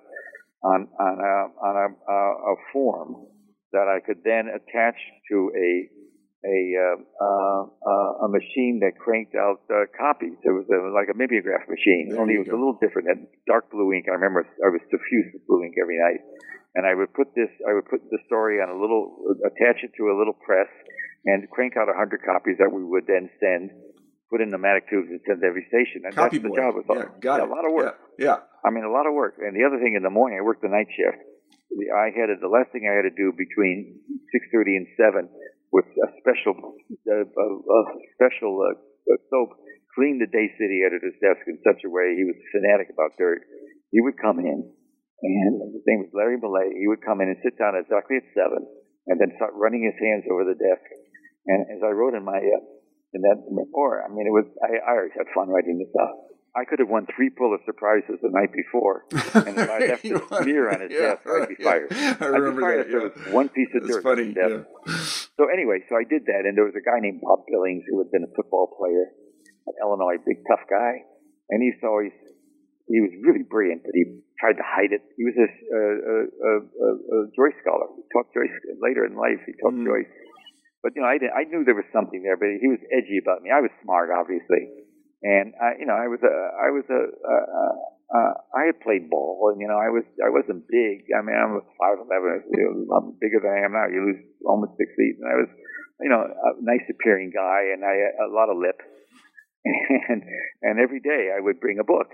[0.62, 2.18] on on a on a, a,
[2.53, 3.27] a form
[3.72, 4.94] that I could then attach
[5.33, 5.70] to a
[6.45, 10.37] a uh, uh, uh, a machine that cranked out uh, copies.
[10.45, 13.09] It was, uh like a mimeograph machine, There only it was a little different.
[13.09, 14.07] It had dark blue ink.
[14.07, 16.21] I remember I was suffused with blue ink every night
[16.75, 19.15] and I would put this, I would put the story on a little,
[19.47, 20.67] attach it to a little press,
[21.25, 23.71] and crank out a hundred copies that we would then send,
[24.29, 26.03] put in pneumatic tubes and send to every station.
[26.05, 26.59] And Copy that's boy.
[26.59, 26.75] the job.
[26.91, 27.49] Yeah, got yeah, it.
[27.49, 27.95] a lot of work.
[28.19, 28.39] Yeah.
[28.67, 29.39] I mean, a lot of work.
[29.39, 31.23] And the other thing in the morning, I worked the night shift.
[31.71, 34.03] The- I had a, the last thing I had to do between
[34.35, 35.31] six thirty and seven
[35.75, 37.81] with a special, uh, a, a
[38.15, 38.79] special uh,
[39.31, 39.59] soap,
[39.99, 43.43] clean the day city editor's desk in such a way he was fanatic about dirt.
[43.91, 44.59] He would come in,
[45.23, 46.71] and his name was Larry Millay.
[46.79, 48.63] He would come in and sit down exactly at seven,
[49.11, 50.87] and then start running his hands over the desk.
[51.47, 52.63] And as I wrote in my uh,
[53.15, 56.11] in that memoir, I mean, it was I, I always had fun writing this stuff.
[56.57, 60.43] I could have won three Pulitzer prizes the night before, and if I left a
[60.43, 61.67] smear on his Yeah, desk, I'd be yeah.
[61.67, 61.89] fired.
[61.91, 62.87] I I'd be remember fired that.
[62.87, 63.27] if there Yeah.
[63.27, 64.23] was one piece of It's dirt funny.
[64.23, 64.67] on his desk.
[64.87, 65.04] Yeah.
[65.37, 67.99] So anyway, so I did that, and there was a guy named Bob Billings who
[67.99, 69.11] had been a football player
[69.66, 71.03] at Illinois, big tough guy,
[71.51, 72.14] and he's always
[72.87, 75.01] he was really brilliant, but he tried to hide it.
[75.16, 77.88] He was a, a, a, a, a Joyce scholar.
[77.97, 79.40] He taught Joyce later in life.
[79.49, 79.88] He taught Mm.
[79.88, 80.12] Joyce,
[80.85, 83.18] but you know, I didn't, I knew there was something there, but he was edgy
[83.18, 83.51] about me.
[83.51, 84.70] I was smart, obviously,
[85.25, 87.01] and I, you know, I was a, I was a.
[87.11, 91.09] Uh, uh, I had played ball, and you know, I was I wasn't big.
[91.14, 92.45] I mean, I'm five eleven.
[92.93, 93.88] I'm bigger than I am now.
[93.88, 95.51] You lose almost six feet, and I was
[96.01, 97.95] you know, a nice appearing guy, and I
[98.27, 98.79] a lot of lip,
[99.64, 100.23] and
[100.62, 102.11] and every day I would bring a book,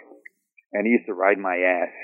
[0.73, 1.95] and he used to ride my ass.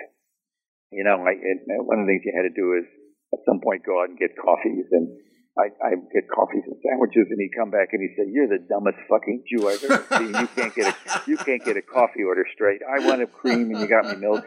[0.90, 1.38] You know, like
[1.84, 2.86] one of the things you had to do is
[3.34, 5.10] at some point go out and get coffees and
[5.56, 8.60] I, I get coffees and sandwiches, and he'd come back and he'd say, "You're the
[8.68, 10.36] dumbest fucking Jew I've ever seen.
[10.36, 12.84] You can't get a you can't get a coffee order straight.
[12.84, 14.44] I wanted cream, and you got me milk."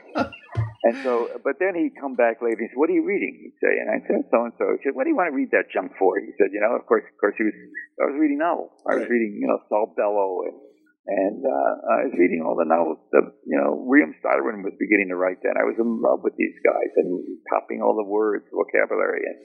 [0.86, 2.62] And so, but then he'd come back later.
[2.62, 4.86] He said, "What are you reading?" He'd say, and I said, "So and so." He
[4.86, 6.86] said, "What do you want to read that junk for?" He said, "You know, of
[6.86, 7.58] course, of course, he was.
[8.00, 8.72] I was reading novels.
[8.86, 10.69] I was reading, you know, Saul Bellow and."
[11.10, 15.10] And uh, I was reading all the novels that, you know, William Styron was beginning
[15.10, 15.58] to write then.
[15.58, 19.26] I was in love with these guys and copying all the words, vocabulary.
[19.26, 19.38] And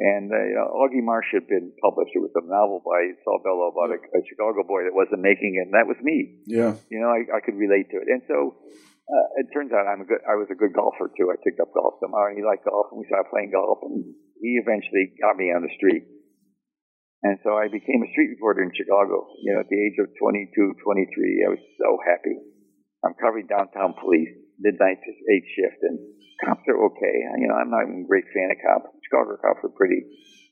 [0.00, 2.16] and uh, you know, Augie March had been published.
[2.16, 5.60] It was a novel by Saul Bellow about a, a Chicago boy that wasn't making
[5.60, 6.40] it, and that was me.
[6.48, 6.72] Yeah.
[6.88, 8.08] You know, I, I could relate to it.
[8.08, 8.56] And so
[9.04, 10.24] uh, it turns out I'm a good.
[10.24, 11.28] I was a good golfer too.
[11.28, 13.84] I picked up golf somehow, and he liked golf, and we started playing golf.
[13.84, 14.08] And
[14.40, 16.08] he eventually got me on the street.
[17.20, 19.28] And so I became a street reporter in Chicago.
[19.44, 22.40] You know, at the age of 22, 23, I was so happy.
[23.04, 25.96] I'm covering downtown police, midnight to eight shift, and
[26.44, 27.16] cops are okay.
[27.40, 28.92] You know, I'm not even a great fan of cops.
[29.08, 30.04] Chicago cops are pretty,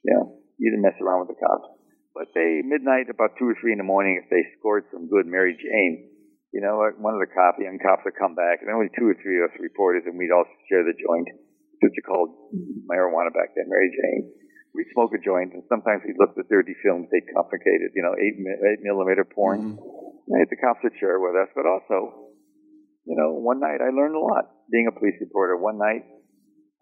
[0.02, 1.68] you know, you didn't mess around with the cops.
[2.16, 5.28] But they, midnight, about two or three in the morning, if they scored some good
[5.28, 6.10] Mary Jane,
[6.50, 9.16] you know, one of the cop, young cops would come back, and only two or
[9.22, 11.28] three of us reporters, and we'd all share the joint,
[11.84, 12.34] which you called
[12.88, 14.32] marijuana back then, Mary Jane.
[14.74, 18.02] We'd smoke a joint, and sometimes we'd look at the dirty films they'd confiscated, you
[18.02, 19.78] know, eight, eight millimeter porn.
[19.78, 20.44] Mm-hmm.
[20.48, 22.27] The cops would share with us, but also,
[23.08, 26.04] you know, one night I learned a lot being a police reporter, one night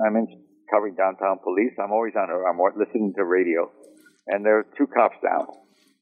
[0.03, 0.27] I'm in
[0.67, 1.73] covering downtown police.
[1.79, 2.27] I'm always on.
[2.27, 3.71] I'm listening to radio,
[4.27, 5.47] and there are two cops down,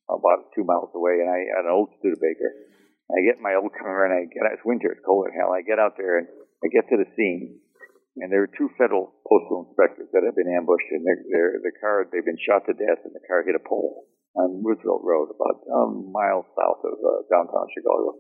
[0.09, 2.73] about two miles away, and I an old Studebaker.
[3.13, 4.49] I get my old car and I get.
[4.57, 4.89] It's winter.
[4.91, 5.53] It's cold as hell.
[5.53, 6.27] I get out there and
[6.65, 7.61] I get to the scene,
[8.17, 11.77] and there are two federal postal inspectors that have been ambushed, and they're, they're, the
[11.85, 15.31] car they've been shot to death, and the car hit a pole on Roosevelt Road,
[15.31, 18.19] about a mile south of uh, downtown Chicago.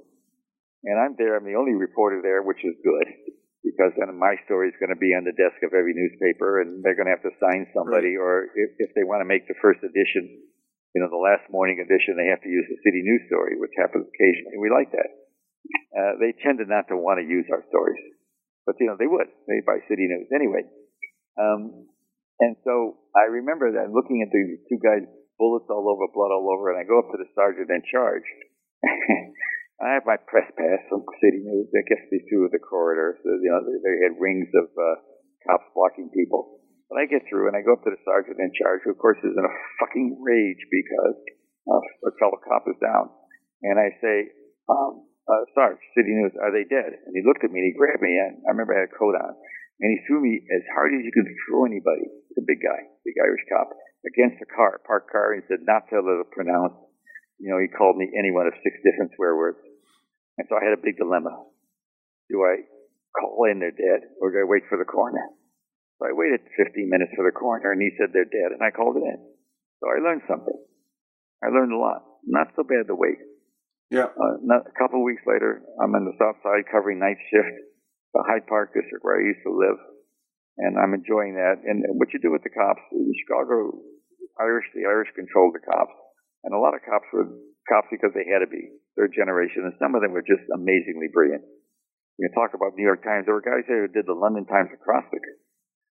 [0.84, 1.36] And I'm there.
[1.36, 3.08] I'm the only reporter there, which is good
[3.64, 6.84] because then my story is going to be on the desk of every newspaper and
[6.84, 8.22] they're going to have to sign somebody right.
[8.22, 10.28] or if, if they want to make the first edition
[10.92, 13.72] you know the last morning edition they have to use the city news story which
[13.80, 15.10] happens occasionally we like that
[15.96, 18.04] uh, they tended not to want to use our stories
[18.68, 20.60] but you know they would they buy city news anyway
[21.40, 21.88] um,
[22.44, 25.02] and so i remember that looking at the two guys
[25.40, 28.28] bullets all over blood all over and i go up to the sergeant in charge
[29.82, 31.66] I have my press pass from City News.
[31.74, 33.18] That gets me through the corridors.
[33.26, 34.96] You know, they had rings of uh,
[35.46, 36.62] cops blocking people.
[36.86, 39.00] But I get through and I go up to the sergeant in charge, who of
[39.02, 41.18] course is in a fucking rage because
[41.66, 43.10] uh, a fellow cop is down.
[43.66, 44.30] And I say,
[44.70, 46.94] um, uh, Sarge, City News, are they dead?
[46.94, 48.14] And he looked at me and he grabbed me.
[48.14, 49.32] And I remember I had a coat on.
[49.82, 52.06] And he threw me as hard as you could throw anybody,
[52.38, 53.74] the big guy, big Irish cop,
[54.06, 55.34] against a car, parked car.
[55.34, 56.78] And he said, not to let it pronounce
[57.44, 59.60] you know, he called me any one of six different swear words.
[60.40, 61.36] And so I had a big dilemma.
[62.32, 62.64] Do I
[63.12, 65.28] call in they're dead or do I wait for the coroner?
[66.00, 68.72] So I waited 15 minutes for the coroner and he said they're dead and I
[68.72, 69.20] called it in.
[69.84, 70.56] So I learned something.
[71.44, 72.00] I learned a lot.
[72.24, 73.20] Not so bad to wait.
[73.92, 74.08] Yeah.
[74.08, 77.52] Uh, not, a couple of weeks later, I'm on the south side covering night shift,
[78.16, 79.76] the Hyde Park district where I used to live.
[80.64, 81.60] And I'm enjoying that.
[81.60, 83.84] And what you do with the cops, in Chicago,
[84.40, 85.92] Irish, the Irish controlled the cops.
[86.44, 87.28] And a lot of cops were
[87.64, 91.08] cops because they had to be, third generation, and some of them were just amazingly
[91.08, 91.44] brilliant.
[92.20, 94.70] You talk about New York Times, there were guys there who did the London Times
[94.70, 95.24] acrostic.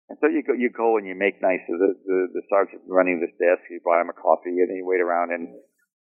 [0.08, 2.80] And so you go, you go and you make nice of the, the, the sergeant
[2.88, 3.60] running this desk.
[3.68, 5.52] You buy him a coffee and then you wait around and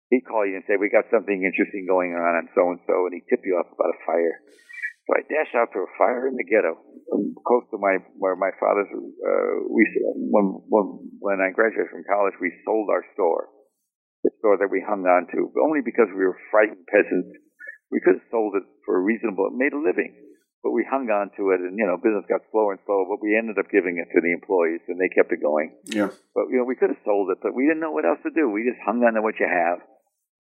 [0.09, 2.95] he'd call you and say, we got something interesting going on and so and so,
[3.03, 4.39] and he'd tip you off about a fire.
[5.07, 6.75] So I dash out to a fire in the ghetto,
[7.47, 8.91] close to my where my father's.
[8.91, 9.87] Uh, we
[10.19, 10.85] when when
[11.23, 13.47] when I graduated from college, we sold our store,
[14.27, 17.31] the store that we hung on to, only because we were frightened peasants.
[17.87, 20.11] We could have sold it for a reasonable, made a living,
[20.59, 23.07] but we hung on to it, and you know, business got slower and slower.
[23.07, 25.79] But we ended up giving it to the employees, and they kept it going.
[25.87, 26.11] Yeah.
[26.35, 28.33] But you know, we could have sold it, but we didn't know what else to
[28.35, 28.51] do.
[28.51, 29.79] We just hung on to what you have.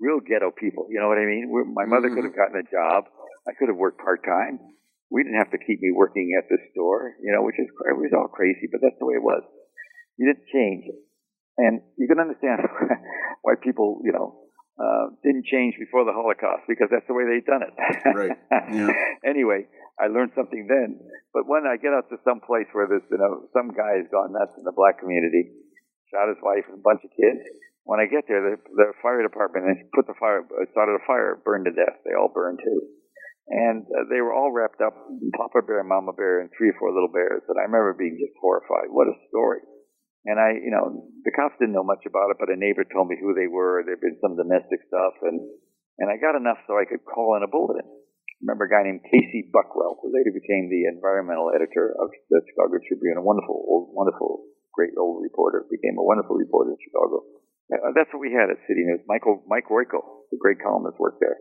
[0.03, 1.49] Real ghetto people, you know what I mean?
[1.49, 2.21] We're, my mother mm-hmm.
[2.21, 3.09] could have gotten a job.
[3.49, 4.61] I could have worked part time.
[5.09, 7.97] We didn't have to keep me working at the store, you know, which is it
[7.97, 9.41] was all crazy, but that's the way it was.
[10.19, 10.85] You didn't change.
[11.57, 12.61] And you can understand
[13.41, 14.47] why people, you know,
[14.77, 17.73] uh, didn't change before the Holocaust because that's the way they'd done it.
[18.13, 18.37] right.
[18.69, 18.93] Yeah.
[19.25, 19.65] anyway,
[19.97, 21.01] I learned something then.
[21.33, 24.09] But when I get out to some place where there's, you know, some guy has
[24.13, 25.49] gone nuts in the black community,
[26.13, 27.41] shot his wife and a bunch of kids.
[27.89, 30.45] When I get there, the, the fire department they put the fire,
[30.75, 31.97] started a fire, burned to death.
[32.05, 32.81] They all burned too.
[33.47, 34.93] And uh, they were all wrapped up,
[35.39, 37.41] Papa Bear, Mama Bear, and three or four little bears.
[37.47, 38.91] And I remember being just horrified.
[38.91, 39.63] What a story
[40.25, 43.07] And I, you know, the cops didn't know much about it, but a neighbor told
[43.07, 43.83] me who they were.
[43.85, 45.39] There'd been some domestic stuff, and
[45.97, 47.85] and I got enough so I could call in a bulletin.
[47.85, 52.45] I remember a guy named Casey Bukro, who later became the environmental editor of the
[52.45, 54.45] Chicago Tribune, a wonderful, old, wonderful,
[54.77, 57.25] great old reporter, became a wonderful reporter in Chicago.
[57.73, 59.01] Uh, that's what we had at City News.
[59.09, 61.35] Michael Mike Royko, the great columnist, worked there.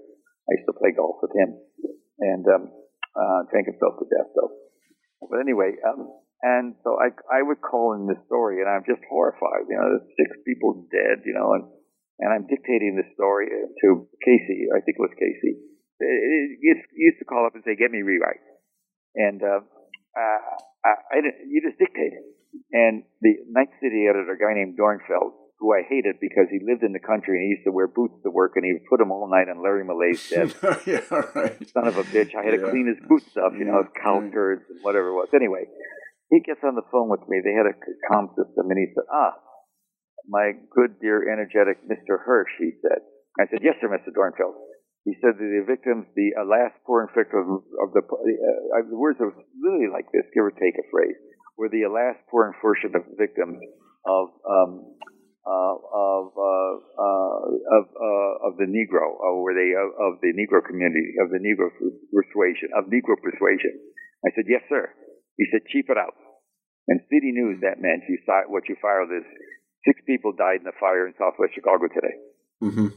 [0.48, 1.58] I used to play golf with him,
[2.22, 2.62] and um,
[3.12, 4.52] uh, drank himself to death though.
[5.20, 6.06] But anyway, um,
[6.42, 9.68] and so I I would call in this story, and I'm just horrified.
[9.68, 11.24] You know, there's six people dead.
[11.24, 11.64] You know, and
[12.20, 13.88] and I'm dictating the story to
[14.24, 14.68] Casey.
[14.72, 15.60] I think it was Casey.
[15.98, 18.44] He used to call up and say, "Get me rewrite,"
[19.14, 19.60] and uh,
[20.16, 20.40] uh,
[20.84, 21.16] I, I
[21.48, 22.24] you just dictate it.
[22.72, 26.82] And the Night City editor, a guy named Dornfeld, who I hated because he lived
[26.82, 28.98] in the country and he used to wear boots to work and he would put
[28.98, 30.56] them all night on Larry Millay's desk.
[30.86, 31.00] yeah,
[31.34, 31.56] right.
[31.68, 32.34] Son of a bitch.
[32.36, 35.14] I had to clean his boot stuff, you know, his cow turds and whatever it
[35.14, 35.28] was.
[35.34, 35.64] Anyway,
[36.30, 37.38] he gets on the phone with me.
[37.42, 37.76] They had a
[38.10, 39.34] comm system and he said, ah,
[40.26, 42.18] my good, dear, energetic Mr.
[42.18, 43.00] Hersh, he said.
[43.38, 44.10] I said, yes, sir, Mr.
[44.10, 44.58] Dornfeld.
[45.06, 49.22] He said that the victims, the uh, last poor victims of the, uh, the words
[49.22, 49.30] are
[49.62, 51.14] really like this, give or take a phrase,
[51.54, 53.62] were the last poor unfortunate victims
[54.02, 54.98] of um,
[55.46, 57.38] uh, of uh, uh,
[57.78, 61.38] of uh, of the Negro, or were they of, of, the Negro community, of the
[61.38, 61.70] Negro
[62.10, 63.78] persuasion, of Negro persuasion?
[64.26, 64.90] I said, yes, sir.
[65.36, 66.16] He said, cheap it out.
[66.88, 69.26] And City News, that meant you saw what you filed is
[69.84, 72.16] six people died in a fire in Southwest Chicago today.
[72.62, 72.88] Mm-hmm.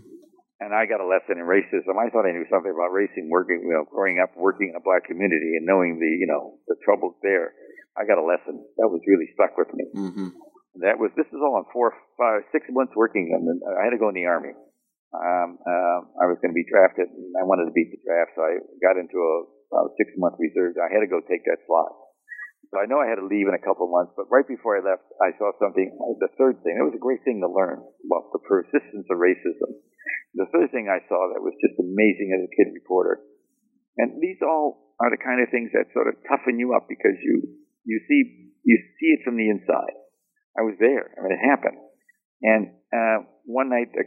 [0.60, 1.96] And I got a lesson in racism.
[1.96, 4.84] I thought I knew something about racing, working, you know, growing up, working in a
[4.84, 7.56] black community, and knowing the, you know, the troubles there.
[7.96, 9.86] I got a lesson that was really stuck with me.
[9.96, 10.30] Mm-hmm
[10.78, 14.02] that was this is all on four, five, six months working, and I had to
[14.02, 14.56] go in the army.
[15.10, 18.38] Um, uh, I was going to be drafted, and I wanted to beat the draft,
[18.38, 19.36] so I got into a,
[19.74, 20.78] a six month reserve.
[20.78, 21.90] I had to go take that slot.
[22.70, 24.78] So I know I had to leave in a couple of months, but right before
[24.78, 25.90] I left, I saw something.
[26.22, 29.74] The third thing, it was a great thing to learn about the persistence of racism.
[30.38, 33.26] The third thing I saw that was just amazing as a kid reporter,
[33.98, 37.18] and these all are the kind of things that sort of toughen you up because
[37.26, 37.42] you
[37.90, 39.98] you see you see it from the inside.
[40.54, 41.10] I was there.
[41.18, 41.80] I mean, it happened.
[42.46, 42.64] And
[42.94, 43.18] uh,
[43.50, 44.06] one night, uh,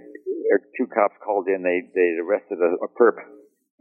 [0.79, 1.67] two cops called in.
[1.67, 3.19] They they arrested a, a perp,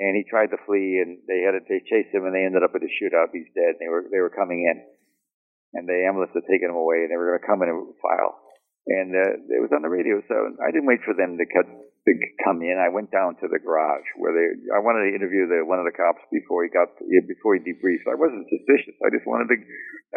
[0.02, 2.66] and he tried to flee, and they had to they chased him, and they ended
[2.66, 3.30] up at a shootout.
[3.30, 3.78] He's dead.
[3.78, 4.82] And they were they were coming in,
[5.78, 7.94] and the ambulance had taken him away, and they were going to come in and
[8.02, 8.42] file.
[8.90, 11.70] And uh, it was on the radio, so I didn't wait for them to cut
[12.08, 12.82] to come in.
[12.82, 14.48] I went down to the garage where they.
[14.74, 16.90] I wanted to interview the one of the cops before he got
[17.30, 18.10] before he debriefed.
[18.10, 18.98] I wasn't suspicious.
[19.06, 19.58] I just wanted to.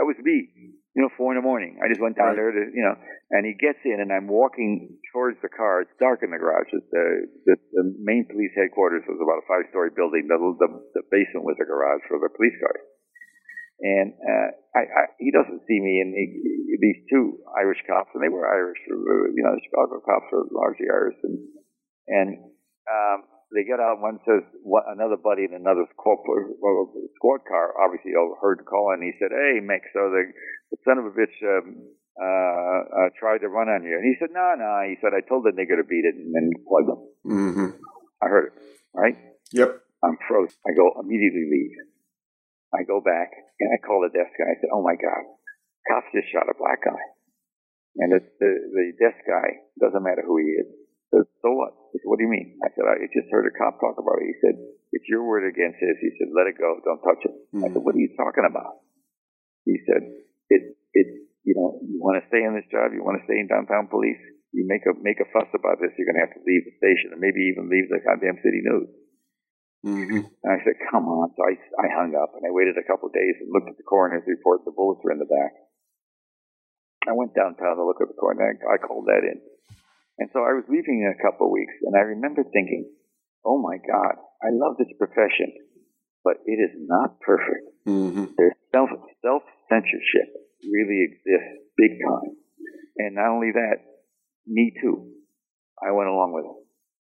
[0.00, 1.82] That was me you know, four in the morning.
[1.82, 2.94] I just went down there to, you know,
[3.34, 5.82] and he gets in and I'm walking towards the car.
[5.82, 6.70] It's dark in the garage.
[6.70, 7.06] It's the,
[7.50, 10.30] the, the main police headquarters was about a five story building.
[10.30, 12.84] The, the, the basement was a garage for the police cars.
[13.82, 18.22] And, uh, I, I, he doesn't see me and he, these two Irish cops and
[18.22, 21.42] they were Irish, you know, the Chicago cops were largely Irish and,
[22.08, 22.38] and,
[22.90, 23.18] um,
[23.54, 24.02] they get out.
[24.02, 26.18] One says what, another buddy in another squad,
[27.14, 28.10] squad car obviously
[28.42, 30.26] heard the call, and he said, "Hey, Mick, so the
[30.74, 33.94] the son of a bitch um, uh, uh, tried to run on you.
[33.98, 34.86] And he said, no, no.
[34.86, 37.00] He said, I told the nigger to beat it and then plug him.
[37.26, 37.70] Mm-hmm.
[38.22, 38.54] I heard it,
[38.94, 39.18] right?
[39.50, 39.82] Yep.
[40.02, 40.54] I'm frozen.
[40.62, 41.74] I go immediately leave.
[42.74, 44.46] I go back and I call the desk guy.
[44.46, 45.22] I said, oh my God,
[45.90, 47.02] cops just shot a black guy.
[47.98, 50.66] And the, the, the desk guy, doesn't matter who he is,
[51.14, 51.70] says, so what?
[51.94, 52.58] Said, what do you mean?
[52.66, 54.34] I said, I just heard a cop talk about it.
[54.34, 54.58] He said,
[54.90, 55.94] it's your word against his.
[56.02, 56.82] He said, let it go.
[56.82, 57.34] Don't touch it.
[57.54, 57.64] Mm-hmm.
[57.64, 58.82] I said, what are you talking about?
[59.62, 60.02] He said,
[60.50, 60.62] it
[60.92, 61.08] it
[61.46, 63.88] you know you want to stay in this job, you want to stay in downtown
[63.88, 64.20] police,
[64.52, 66.76] you make a make a fuss about this, you're going to have to leave the
[66.76, 68.90] station and maybe even leave the goddamn city news.
[69.84, 70.20] Mm-hmm.
[70.20, 71.32] And I said, come on.
[71.36, 73.76] So I, I hung up and I waited a couple of days and looked at
[73.76, 74.64] the coroner's report.
[74.64, 75.52] The bullets were in the back.
[77.04, 78.56] I went downtown to look at the coroner.
[78.64, 79.44] I called that in.
[80.18, 82.90] And so I was leaving in a couple of weeks and I remember thinking,
[83.44, 85.50] oh my God, I love this profession,
[86.22, 87.66] but it is not perfect.
[87.86, 88.38] Mm-hmm.
[88.38, 88.90] There's self
[89.22, 90.30] self censorship
[90.64, 92.36] really exists big time.
[92.98, 93.82] And not only that,
[94.46, 95.10] me too.
[95.82, 96.58] I went along with it.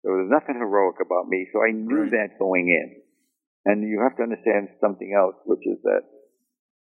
[0.02, 2.30] There was nothing heroic about me, so I knew right.
[2.30, 3.02] that going in.
[3.66, 6.06] And you have to understand something else, which is that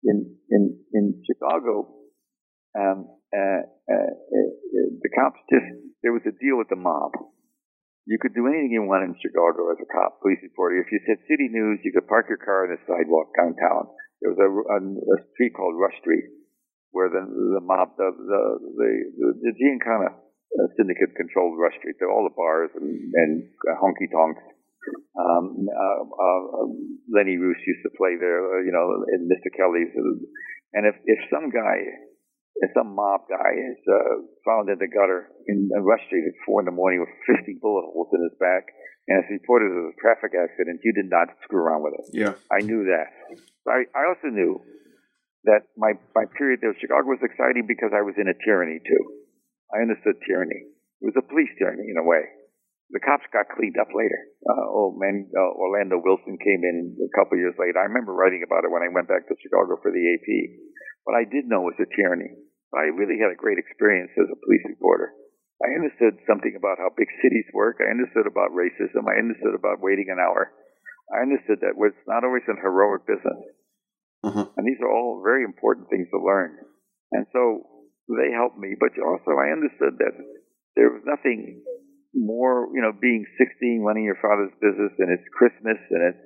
[0.02, 1.94] in in in Chicago,
[2.74, 2.98] um,
[3.34, 4.50] uh, uh, uh,
[5.02, 5.66] the cops just
[6.02, 7.12] there was a deal with the mob.
[8.04, 10.76] You could do anything you wanted in Chicago as a cop, police reporter.
[10.84, 13.88] If you said city news, you could park your car on the sidewalk downtown
[14.24, 16.24] there was a, a, a street called Rush Street
[16.96, 20.16] where the the mob the the the, the, Giancana
[20.80, 22.00] syndicate controlled Rush Street.
[22.08, 24.40] All the bars and, and honky tonks.
[25.16, 26.66] Um, uh, uh,
[27.12, 28.84] Lenny Bruce used to play there, uh, you know,
[29.16, 29.48] in Mr.
[29.52, 29.92] Kelly's.
[30.72, 31.84] And if if some guy
[32.74, 36.66] some mob guy is uh, found in the gutter in West Street at four in
[36.70, 38.70] the morning with 50 bullet holes in his back,
[39.10, 40.78] and it's reported as a traffic accident.
[40.86, 42.06] You did not screw around with it.
[42.14, 43.10] Yeah, I knew that.
[43.66, 44.62] I, I also knew
[45.50, 48.78] that my my period there, in Chicago was exciting because I was in a tyranny
[48.78, 49.02] too.
[49.74, 50.70] I understood tyranny.
[51.02, 52.22] It was a police tyranny in a way.
[52.94, 54.20] The cops got cleaned up later.
[54.46, 57.82] Uh, old man uh, Orlando Wilson came in a couple years later.
[57.82, 60.28] I remember writing about it when I went back to Chicago for the AP.
[61.04, 62.32] What I did know was a tyranny.
[62.74, 65.14] I really had a great experience as a police reporter.
[65.62, 67.78] I understood something about how big cities work.
[67.78, 69.06] I understood about racism.
[69.06, 70.50] I understood about waiting an hour.
[71.14, 73.40] I understood that it's not always an heroic business.
[74.24, 74.50] uh-huh.
[74.56, 76.58] And these are all very important things to learn.
[77.12, 80.14] And so they helped me, but also I understood that
[80.74, 81.62] there was nothing
[82.14, 86.24] more, you know, being 16, running your father's business, and it's Christmas and it's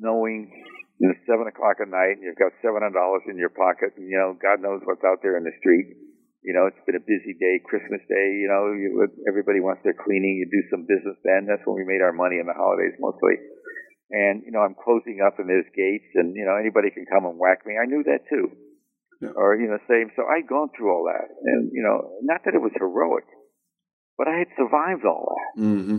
[0.00, 0.52] snowing,
[1.00, 2.90] and it's 7 o'clock at night, and you've got $700
[3.30, 5.94] in your pocket, and, you know, God knows what's out there in the street.
[6.42, 8.94] You know, it's been a busy day, Christmas Day, you know, you,
[9.26, 11.46] everybody wants their cleaning, you do some business then.
[11.46, 13.42] That's when we made our money in the holidays mostly.
[14.10, 17.26] And, you know, I'm closing up and there's gates and, you know, anybody can come
[17.26, 17.76] and whack me.
[17.76, 18.54] I knew that too.
[19.20, 19.36] Yeah.
[19.36, 20.10] Or, you know, same.
[20.16, 21.28] So I'd gone through all that.
[21.28, 23.26] And, you know, not that it was heroic,
[24.16, 25.60] but I had survived all that.
[25.60, 25.98] Mm-hmm.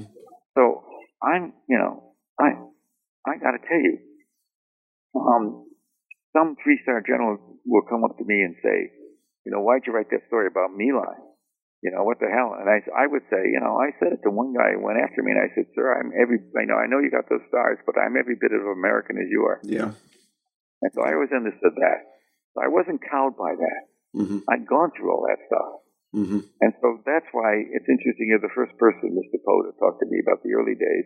[0.58, 0.84] So
[1.22, 2.58] I'm, you know, I,
[3.28, 4.00] I got to tell you,
[5.16, 5.66] um,
[6.34, 8.94] some three-star generals will come up to me and say,
[9.46, 10.90] you know, why'd you write that story about My
[11.82, 12.54] You know, what the hell?
[12.54, 15.02] And I, I would say, you know, I said it to one guy who went
[15.02, 17.46] after me, and I said, sir, I'm every, I know, I know you got those
[17.50, 19.60] stars, but I'm every bit of American as you are.
[19.66, 19.92] Yeah.
[20.82, 22.00] And so I always understood that.
[22.54, 23.82] So I wasn't cowed by that.
[24.16, 24.40] Mm-hmm.
[24.50, 25.72] I'd gone through all that stuff.
[26.16, 26.42] Mm-hmm.
[26.62, 29.38] And so that's why it's interesting you're the first person, Mr.
[29.46, 31.06] Poe, to talk to me about the early days.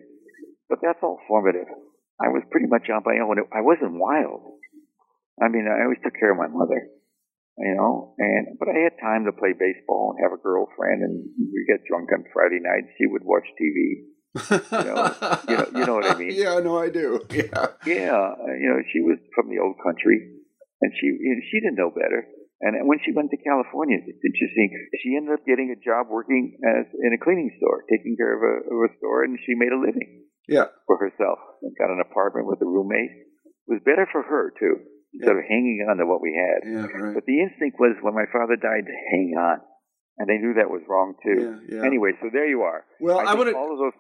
[0.70, 1.68] But that's all formative.
[2.22, 3.42] I was pretty much on my own.
[3.52, 4.60] I wasn't wild.
[5.42, 6.78] I mean, I always took care of my mother,
[7.58, 11.26] you know, and, but I had time to play baseball and have a girlfriend and
[11.42, 12.94] we get drunk on Friday nights.
[13.02, 14.14] She would watch TV.
[14.34, 14.98] You know,
[15.50, 16.34] you know, you know what I mean.
[16.38, 17.22] Yeah, no, I do.
[17.34, 17.78] Yeah.
[17.86, 18.22] Yeah,
[18.62, 20.18] you know, she was from the old country,
[20.82, 22.26] and she you know, she didn't know better.
[22.62, 24.72] And when she went to California, it's interesting.
[25.04, 28.42] She ended up getting a job working as in a cleaning store, taking care of
[28.42, 30.66] a, of a store, and she made a living Yeah.
[30.88, 33.12] for herself and got an apartment with a roommate.
[33.68, 34.84] It was better for her too,
[35.14, 36.68] instead of hanging on to what we had.
[36.68, 36.86] Yeah.
[36.88, 37.14] Right.
[37.16, 39.60] But the instinct was when my father died to hang on,
[40.18, 41.60] and they knew that was wrong too.
[41.70, 41.86] Yeah, yeah.
[41.86, 42.84] Anyway, so there you are.
[43.00, 43.56] Well, I, want to.
[43.56, 43.94] all of those.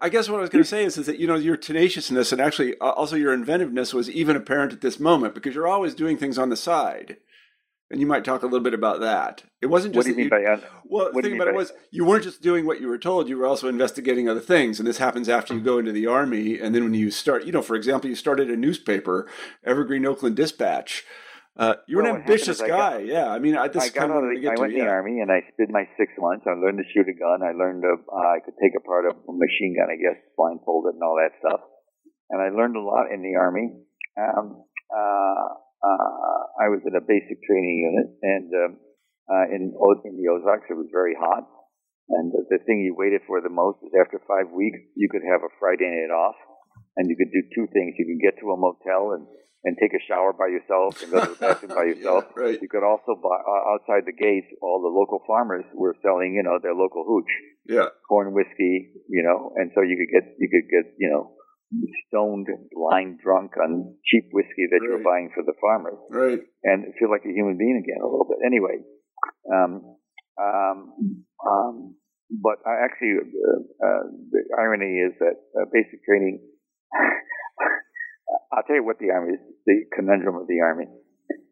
[0.00, 2.32] I guess what I was going to say is, is that you know your tenaciousness
[2.32, 5.94] and actually uh, also your inventiveness was even apparent at this moment because you're always
[5.94, 7.18] doing things on the side,
[7.90, 9.44] and you might talk a little bit about that.
[9.62, 10.08] It wasn't just.
[10.08, 10.52] What do you that mean by?
[10.52, 12.98] Uh, Well, the What thing about it was you weren't just doing what you were
[12.98, 14.78] told; you were also investigating other things.
[14.80, 17.52] And this happens after you go into the army, and then when you start, you
[17.52, 19.28] know, for example, you started a newspaper,
[19.64, 21.04] Evergreen Oakland Dispatch.
[21.56, 23.28] Uh, you're Well, an ambitious is I guy, got- yeah.
[23.30, 24.60] I mean, I, this I got kind of out of the, I to.
[24.60, 26.42] went in the army and I did my six months.
[26.48, 27.46] I learned to shoot a gun.
[27.46, 31.02] I learned to, uh, I could take apart a machine gun, I guess, blindfolded and
[31.04, 31.60] all that stuff.
[32.30, 33.70] And I learned a lot in the army.
[34.18, 35.46] Um, uh,
[36.64, 38.72] I was in a basic training unit and, um,
[39.24, 39.72] uh, in,
[40.04, 41.44] in the Ozarks, it was very hot.
[42.08, 45.24] And the, the thing you waited for the most is after five weeks, you could
[45.24, 46.36] have a Friday night off
[46.96, 47.96] and you could do two things.
[47.96, 49.24] You can get to a motel and,
[49.64, 52.28] and take a shower by yourself and go to the bathroom by yourself.
[52.36, 52.58] Yeah, right.
[52.60, 54.52] You could also buy uh, outside the gates.
[54.60, 57.32] All the local farmers were selling, you know, their local hooch,
[57.64, 57.88] Yeah.
[58.04, 61.32] corn whiskey, you know, and so you could get you could get you know
[62.08, 65.02] stoned, blind drunk on cheap whiskey that Right.
[65.04, 66.40] buying for the farmers, Right.
[66.64, 68.38] and feel like a human being again a little bit.
[68.44, 68.82] Anyway,
[69.52, 69.96] um,
[70.38, 70.78] um,
[71.46, 71.96] um,
[72.30, 76.40] but I actually uh, uh, the irony is that uh, basic training.
[78.52, 80.86] I'll tell you what the army is, the conundrum of the army.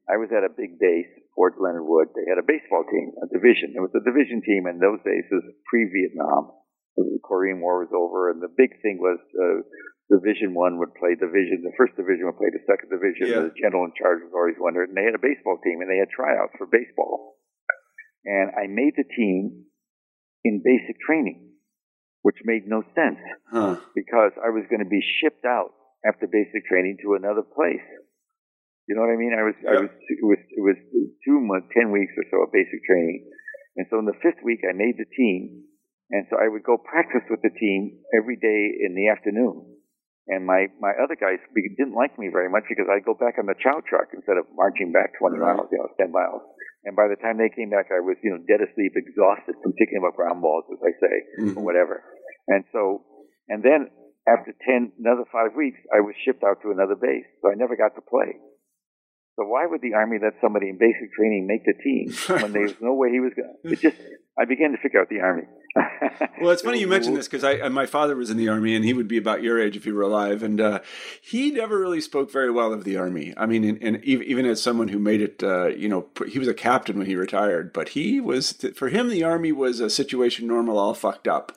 [0.08, 2.08] I was at a big base, Fort Leonard Wood.
[2.14, 3.74] They had a baseball team, a division.
[3.74, 5.24] It was a division team in those days.
[5.30, 6.52] It was pre-Vietnam.
[6.96, 9.62] The Korean War was over, and the big thing was uh,
[10.12, 11.64] Division One would play division.
[11.64, 13.32] The first division would play the second division.
[13.32, 13.48] Yeah.
[13.48, 15.96] The general in charge was always wondered, and they had a baseball team, and they
[15.96, 17.40] had tryouts for baseball.
[18.28, 19.64] And I made the team
[20.44, 21.56] in basic training,
[22.20, 23.80] which made no sense Huh.
[23.96, 25.72] because I was going to be shipped out
[26.04, 27.82] after basic training to another place.
[28.86, 29.32] You know what I mean?
[29.32, 29.80] I was, I Yeah.
[29.88, 30.76] was, it was, it was
[31.24, 33.30] two months, ten weeks or so of basic training,
[33.80, 35.64] and so in the fifth week I made the team,
[36.10, 39.71] and so I would go practice with the team every day in the afternoon.
[40.28, 43.46] And my my other guys didn't like me very much because I'd go back on
[43.46, 45.56] the chow truck instead of marching back 20 Right.
[45.56, 46.42] miles, you know, 10 miles.
[46.84, 49.72] And by the time they came back, I was, you know, dead asleep, exhausted from
[49.74, 51.56] kicking up ground balls, as I say Mhm.
[51.58, 52.02] or whatever.
[52.48, 53.04] And so,
[53.48, 53.90] and then
[54.26, 57.26] after 10, another five weeks, I was shipped out to another base.
[57.42, 58.38] So I never got to play.
[59.36, 62.12] So why would the Army let somebody in basic training make the team
[62.42, 63.56] when there's no way he was going?
[63.64, 63.96] It just
[64.38, 65.44] I began to figure out the Army.
[66.40, 68.84] well, it's funny you mentioned this because I my father was in the Army and
[68.84, 70.80] he would be about your age if he were alive, and uh,
[71.22, 73.32] he never really spoke very well of the Army.
[73.38, 76.48] I mean, and, and even as someone who made it, uh, you know, he was
[76.48, 80.46] a captain when he retired, but he was for him the Army was a situation
[80.46, 81.56] normal, all fucked up.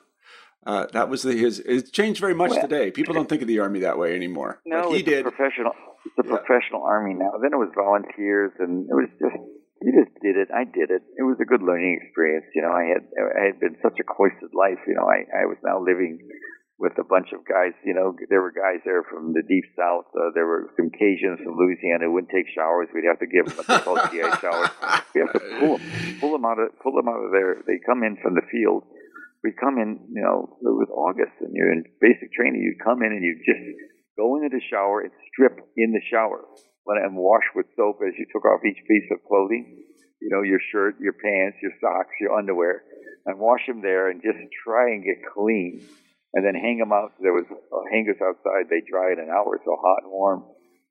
[0.66, 1.60] Uh, that was the, his.
[1.60, 2.90] It's changed very much well, today.
[2.90, 4.60] People don't think of the army that way anymore.
[4.66, 5.22] No, he did.
[5.22, 5.72] professional.
[6.06, 6.38] It's a yeah.
[6.38, 7.36] professional army now.
[7.42, 9.38] Then it was volunteers, and it was just
[9.82, 10.48] you just did it.
[10.54, 11.02] I did it.
[11.18, 12.46] It was a good learning experience.
[12.54, 14.80] You know, I had I had been such a cloistered life.
[14.86, 16.22] You know, I I was now living
[16.78, 17.72] with a bunch of guys.
[17.84, 20.06] You know, there were guys there from the deep south.
[20.14, 22.88] Uh, there were some Cajuns from Louisiana who wouldn't take showers.
[22.92, 24.70] We'd have to give them what they called GI showers.
[25.16, 25.84] We have to pull them,
[26.20, 27.60] pull them out of pull them out of there.
[27.66, 28.84] They come in from the field
[29.46, 32.58] we come in, you know, it was August and you're in basic training.
[32.66, 33.62] You come in and you just
[34.18, 36.40] go into the shower and strip in the shower
[37.04, 39.84] and wash with soap as you took off each piece of clothing,
[40.22, 42.82] you know, your shirt, your pants, your socks, your underwear,
[43.26, 45.84] and wash them there and just try and get clean.
[46.36, 47.16] And then hang them out.
[47.16, 48.68] There was uh, hangers outside.
[48.68, 50.44] They dry in an hour, so hot and warm.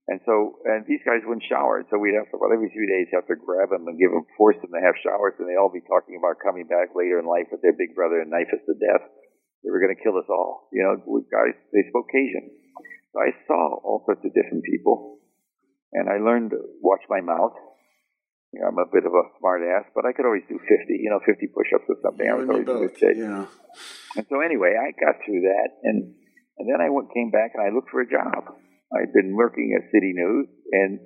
[0.10, 1.86] And so, and these guys wouldn't shower.
[1.90, 4.26] So we'd have to, about every few days, have to grab them and give them,
[4.42, 5.38] force them to have showers.
[5.38, 8.26] And they all be talking about coming back later in life with their big brother
[8.26, 9.06] and knife us to death.
[9.62, 10.66] They were going to kill us all.
[10.74, 10.98] You know,
[11.30, 12.50] guys, they spoke Cajun.
[13.16, 15.20] I saw all sorts of different people.
[15.96, 17.56] And I learned to watch my mouth.
[18.52, 20.68] You know, I'm a bit of a smart ass, but I could always do 50,
[20.92, 22.28] you know, 50 push-ups or something.
[22.28, 23.20] I was always good shape.
[23.20, 23.48] Yeah.
[24.16, 25.70] And so anyway, I got through that.
[25.84, 26.16] And,
[26.60, 28.60] and then I went, came back and I looked for a job.
[28.96, 31.00] I'd been working at City News, and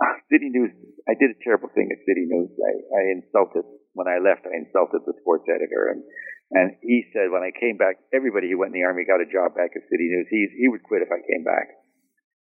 [0.32, 0.72] City News,
[1.08, 2.52] I did a terrible thing at City News.
[2.60, 3.64] I, I insulted,
[3.96, 5.96] when I left, I insulted the sports editor.
[5.96, 6.04] And,
[6.50, 9.26] and he said when I came back, everybody who went in the Army got a
[9.26, 10.30] job back at City News.
[10.30, 11.74] He, he would quit if I came back.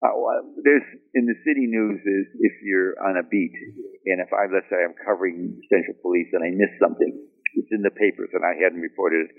[0.01, 3.53] Uh, well, there's in the city news is if you're on a beat,
[4.09, 7.13] and if I let's say I'm covering Central Police and I miss something,
[7.53, 9.31] it's in the papers and I hadn't reported it,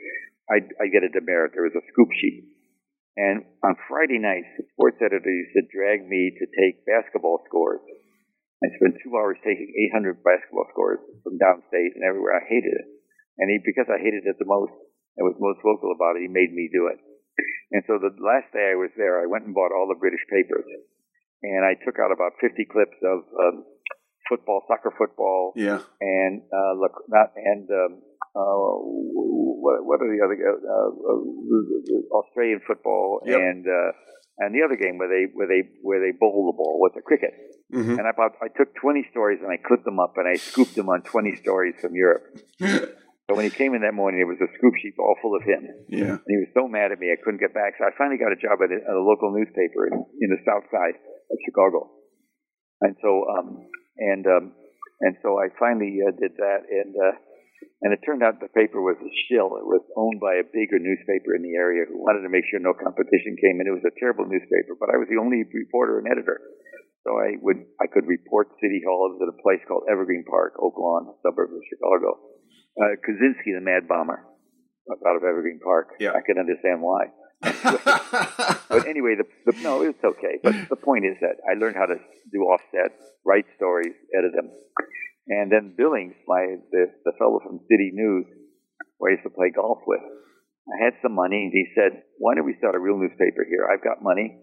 [0.46, 1.50] I I get a demerit.
[1.50, 2.46] There was a scoop sheet,
[3.18, 7.82] and on Friday nights, the sports editor used to drag me to take basketball scores.
[8.62, 12.38] I spent two hours taking 800 basketball scores from downstate and everywhere.
[12.38, 13.01] I hated it.
[13.38, 14.72] And he, because I hated it the most
[15.16, 17.00] and was most vocal about it, he made me do it.
[17.72, 20.24] And so the last day I was there, I went and bought all the British
[20.28, 20.68] papers.
[21.42, 23.64] And I took out about 50 clips of um,
[24.28, 27.92] football, soccer football, yeah, and uh, look, not and um,
[28.36, 28.56] uh,
[29.58, 33.40] what, what are the other uh, uh, Australian football yep.
[33.40, 33.90] and uh,
[34.38, 37.02] and the other game where they where they where they bowl the ball was the
[37.02, 37.34] cricket.
[37.72, 37.98] Mm-hmm.
[37.98, 40.74] And I bought, I took 20 stories and I clipped them up and I scooped
[40.74, 42.38] them on 20 stories from Europe.
[43.30, 45.46] so when he came in that morning, it was a scoop sheet all full of
[45.46, 45.62] him.
[45.88, 46.18] Yeah.
[46.18, 47.78] And he was so mad at me, I couldn't get back.
[47.78, 50.42] So I finally got a job at a, at a local newspaper in, in the
[50.42, 51.90] South Side of Chicago.
[52.82, 53.62] And so, um,
[53.98, 54.44] and um,
[55.02, 57.14] and so I finally uh, did that, and uh,
[57.82, 59.54] and it turned out the paper was a shill.
[59.54, 62.58] It was owned by a bigger newspaper in the area who wanted to make sure
[62.58, 63.70] no competition came in.
[63.70, 66.42] It was a terrible newspaper, but I was the only reporter and editor.
[67.06, 69.10] So I would I could report City Hall.
[69.10, 72.31] It was at a place called Evergreen Park, Oak Lawn, suburb of Chicago.
[72.72, 74.24] Uh, Kaczynski, the Mad Bomber,
[74.90, 75.94] out of Evergreen Park.
[76.00, 76.12] Yeah.
[76.16, 77.12] I can understand why.
[77.42, 80.38] but anyway, the, the, no, it's okay.
[80.42, 81.98] But the point is that I learned how to
[82.30, 82.94] do offset,
[83.26, 84.48] write stories, edit them.
[85.26, 88.26] And then Billings, my the, the fellow from City News,
[88.98, 92.34] where I used to play golf with, I had some money, and he said, "Why
[92.34, 93.66] don't we start a real newspaper here?
[93.66, 94.38] I've got money.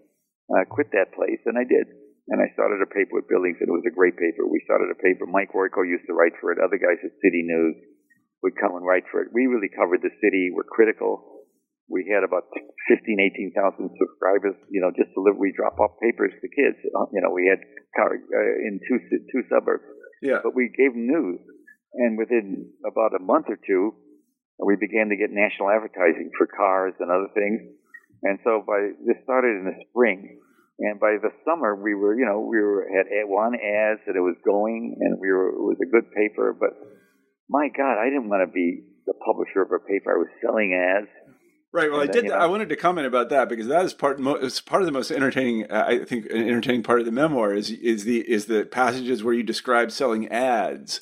[0.52, 1.88] I quit that place, and I did.
[2.28, 4.44] And I started a paper with Billings, and it was a great paper.
[4.44, 5.24] We started a paper.
[5.24, 6.60] Mike Royko used to write for it.
[6.60, 7.74] Other guys at City News
[8.42, 9.32] would come and write for it.
[9.32, 10.50] We really covered the city.
[10.52, 11.44] We're critical.
[11.90, 12.48] We had about
[12.88, 13.02] 15,
[13.52, 14.56] 18,000 subscribers.
[14.70, 16.78] You know, just to live, we drop off papers to kids.
[16.84, 18.14] You know, we had uh,
[18.64, 18.98] in two
[19.32, 19.84] two suburbs
[20.22, 20.44] yeah.
[20.44, 21.40] But we gave them news,
[21.94, 23.96] and within about a month or two,
[24.60, 27.60] we began to get national advertising for cars and other things.
[28.22, 30.38] And so by this started in the spring,
[30.78, 34.20] and by the summer we were, you know, we were had one ads that it
[34.20, 36.52] was going, and we were it was a good paper.
[36.52, 36.76] But
[37.50, 40.14] my God, I didn't want to be the publisher of a paper.
[40.14, 41.08] I was selling ads.
[41.72, 41.90] Right.
[41.90, 42.24] Well, and I did.
[42.24, 44.18] you know, I wanted to comment about that because that is part.
[44.20, 45.70] It's part of the most entertaining.
[45.70, 49.22] Uh, I think an entertaining part of the memoir is is the is the passages
[49.22, 51.00] where you describe selling ads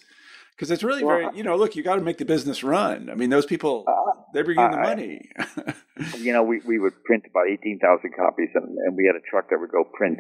[0.59, 1.37] because it's really well, very.
[1.37, 3.09] You know, look, you got to make the business run.
[3.11, 5.31] I mean, those people uh, they bring in the money.
[6.19, 9.25] you know, we we would print about eighteen thousand copies, and, and we had a
[9.31, 10.19] truck that would go print.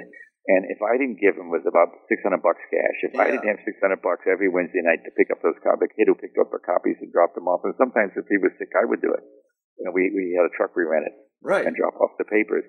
[0.48, 2.98] And if I didn't give him was about six hundred bucks cash.
[3.04, 3.20] If yeah.
[3.20, 5.94] I didn't have six hundred bucks every Wednesday night to pick up those copies, the
[5.94, 8.56] kid who picked up the copies and dropped them off, and sometimes if he was
[8.56, 9.20] sick, I would do it.
[9.76, 11.12] You know, we, we had a truck we rented
[11.44, 11.68] right.
[11.68, 12.64] and drop off the papers.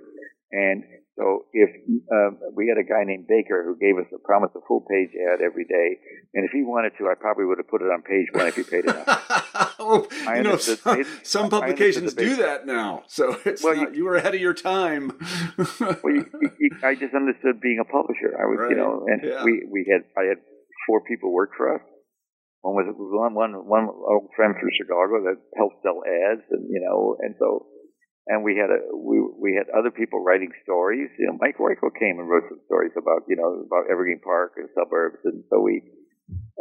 [0.52, 0.84] And
[1.20, 1.70] so if
[2.16, 5.12] um, we had a guy named Baker who gave us a promise a full page
[5.20, 6.00] ad every day,
[6.34, 8.56] and if he wanted to, I probably would have put it on page one if
[8.56, 9.76] he paid enough.
[9.80, 14.04] well, you know, some, some publications do that now, so it's well, not, you, you,
[14.06, 15.12] were ahead of your time.
[15.80, 16.26] well, you,
[16.58, 18.32] you, I just understood being a publisher.
[18.39, 18.72] I was, right.
[18.72, 19.43] you know, and yeah.
[19.43, 20.38] we we had I had
[20.88, 21.82] four people work for us.
[22.62, 26.80] One was one one one old friend from Chicago that helped sell ads, and you
[26.80, 27.68] know, and so
[28.30, 31.10] and we had a we we had other people writing stories.
[31.18, 34.54] You know, Mike Royko came and wrote some stories about you know about Evergreen Park
[34.62, 35.82] and suburbs, and so we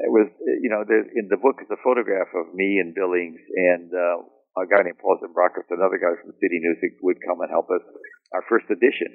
[0.01, 0.33] it was
[0.65, 4.25] you know there, in the book is a photograph of me and Billings and uh,
[4.57, 7.85] a guy named Paul Zimbrakos, another guy from City News would come and help us
[8.33, 9.13] our first edition.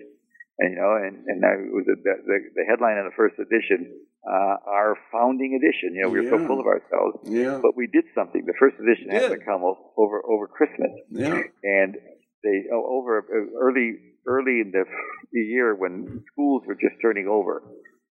[0.62, 3.90] And you know, and and that was a, the the headline in the first edition,
[4.22, 5.98] uh, our founding edition.
[5.98, 6.38] You know, we were yeah.
[6.38, 7.58] so full of ourselves, yeah.
[7.58, 8.46] but we did something.
[8.46, 11.42] The first edition had to come over over Christmas, yeah.
[11.66, 11.98] and
[12.44, 13.96] they oh, over uh, early
[14.28, 14.84] early in the,
[15.34, 17.64] year when schools were just turning over,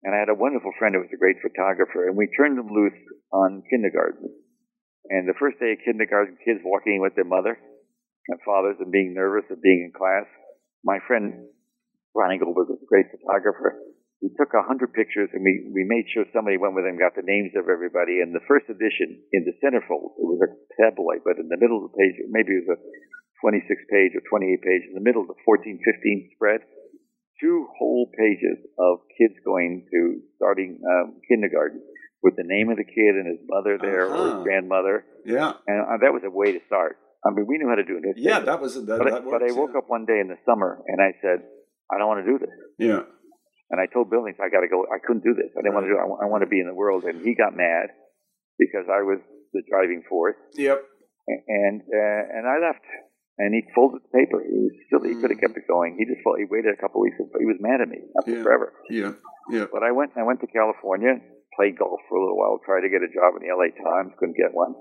[0.02, 2.70] and I had a wonderful friend who was a great photographer, and we turned them
[2.70, 2.96] loose
[3.32, 4.30] on kindergarten.
[5.10, 7.58] And the first day of kindergarten, kids walking with their mother
[8.28, 10.26] and fathers and being nervous of being in class.
[10.84, 11.50] My friend
[12.14, 13.78] Ronnie Goldberg was a great photographer.
[14.22, 17.16] We took a hundred pictures and we, we made sure somebody went with them, got
[17.16, 18.20] the names of everybody.
[18.20, 21.80] And the first edition in the centerfold, it was a tabloid, but in the middle
[21.80, 22.80] of the page, maybe it was a
[23.40, 26.60] 26 page or 28 page in the middle, of the 14, 15 spread,
[27.40, 31.80] two whole pages of kids going to starting um, kindergarten
[32.22, 34.14] with the name of the kid and his mother there uh-huh.
[34.14, 34.42] or his uh-huh.
[34.44, 35.04] grandmother.
[35.24, 36.96] Yeah, and uh, that was a way to start.
[37.24, 38.16] I mean, we knew how to do it.
[38.16, 38.86] Yeah, that was that.
[38.86, 39.84] But, that works, but I woke yeah.
[39.84, 41.44] up one day in the summer and I said,
[41.92, 42.56] I don't want to do this.
[42.78, 43.04] Yeah.
[43.70, 44.88] And I told Billings, I got to go.
[44.88, 45.52] I couldn't do this.
[45.52, 45.84] I didn't right.
[45.84, 46.02] want to do it.
[46.02, 47.04] I, I want to be in the world.
[47.04, 47.92] And he got mad
[48.58, 49.20] because I was
[49.52, 50.40] the driving force.
[50.56, 50.80] Yep.
[51.28, 52.82] And uh, and I left
[53.38, 54.42] and he folded the paper.
[54.42, 55.96] He was still he could have kept it going.
[55.98, 57.18] He just he waited a couple of weeks.
[57.18, 58.42] He was mad at me after yeah.
[58.42, 58.68] forever.
[58.90, 59.12] Yeah,
[59.48, 59.66] yeah.
[59.70, 61.18] But I went I went to California,
[61.56, 63.70] played golf for a little while, tried to get a job in the L.A.
[63.72, 64.74] Times, couldn't get one,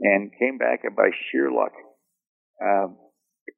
[0.00, 1.74] and came back and by sheer luck,
[2.62, 2.96] um,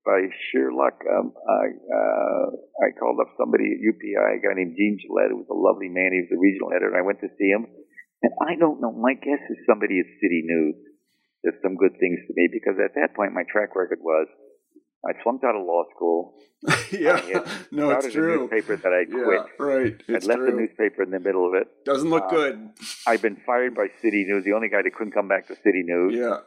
[0.04, 2.46] by sheer luck, um, I uh,
[2.84, 5.88] I called up somebody at UPI, a guy named Gene Gillette, who was a lovely
[5.88, 6.12] man.
[6.12, 7.68] He was the regional editor, and I went to see him.
[8.24, 8.90] And I don't know.
[8.92, 10.76] My guess is somebody at City News
[11.44, 14.26] did some good things to me because at that point my track record was
[15.06, 16.34] I flunked out of law school.
[16.90, 17.20] yeah,
[17.70, 18.34] no, it's true.
[18.34, 19.42] A newspaper that I quit.
[19.60, 20.02] Yeah, right.
[20.08, 20.46] I left true.
[20.46, 21.68] the newspaper in the middle of it.
[21.84, 22.70] Doesn't look uh, good.
[23.06, 24.44] I've been fired by City News.
[24.44, 26.16] The only guy that couldn't come back to City News.
[26.16, 26.38] Yeah.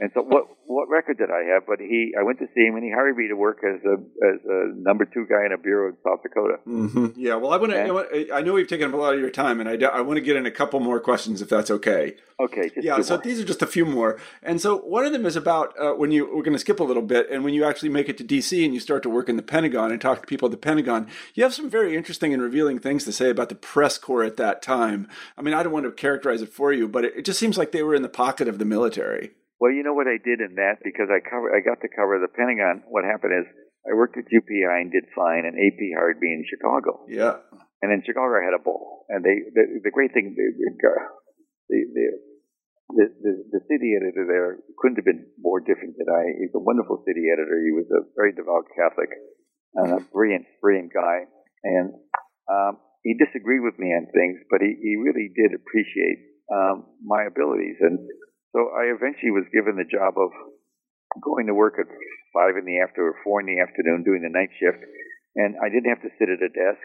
[0.00, 0.46] And so what?
[0.64, 1.66] What record did I have?
[1.66, 3.94] But he, I went to see him, and he hired me to work as a
[3.94, 6.60] as a number two guy in a bureau in South Dakota.
[6.66, 7.20] Mm-hmm.
[7.20, 7.34] Yeah.
[7.34, 8.32] Well, I want to.
[8.32, 10.22] I know we've taken up a lot of your time, and I, I want to
[10.22, 12.16] get in a couple more questions if that's okay.
[12.40, 12.70] Okay.
[12.80, 13.02] yeah.
[13.02, 13.22] So more.
[13.22, 16.10] these are just a few more, and so one of them is about uh, when
[16.10, 18.24] you we're going to skip a little bit, and when you actually make it to
[18.24, 20.56] DC and you start to work in the Pentagon and talk to people at the
[20.56, 24.22] Pentagon, you have some very interesting and revealing things to say about the press corps
[24.22, 25.08] at that time.
[25.36, 27.58] I mean, I don't want to characterize it for you, but it, it just seems
[27.58, 29.32] like they were in the pocket of the military.
[29.58, 32.22] Well, you know what I did in that because I cover I got to cover
[32.22, 32.86] the Pentagon.
[32.86, 33.46] What happened is
[33.82, 37.02] I worked at UPI and did fine, and AP hired me in Chicago.
[37.10, 37.42] Yeah.
[37.82, 40.46] And in Chicago, I had a ball, and they the, the great thing the
[41.66, 42.06] the, the
[42.88, 46.24] the, the, the city editor there couldn't have been more different than I.
[46.40, 47.60] He's a wonderful city editor.
[47.60, 49.12] He was a very devout Catholic
[49.76, 51.28] and a brilliant, brilliant guy.
[51.64, 51.92] And
[52.48, 57.28] um, he disagreed with me on things, but he, he really did appreciate um, my
[57.28, 57.76] abilities.
[57.84, 58.00] And
[58.56, 60.32] so I eventually was given the job of
[61.20, 61.88] going to work at
[62.32, 64.80] five in the afternoon or four in the afternoon doing the night shift.
[65.36, 66.84] And I didn't have to sit at a desk.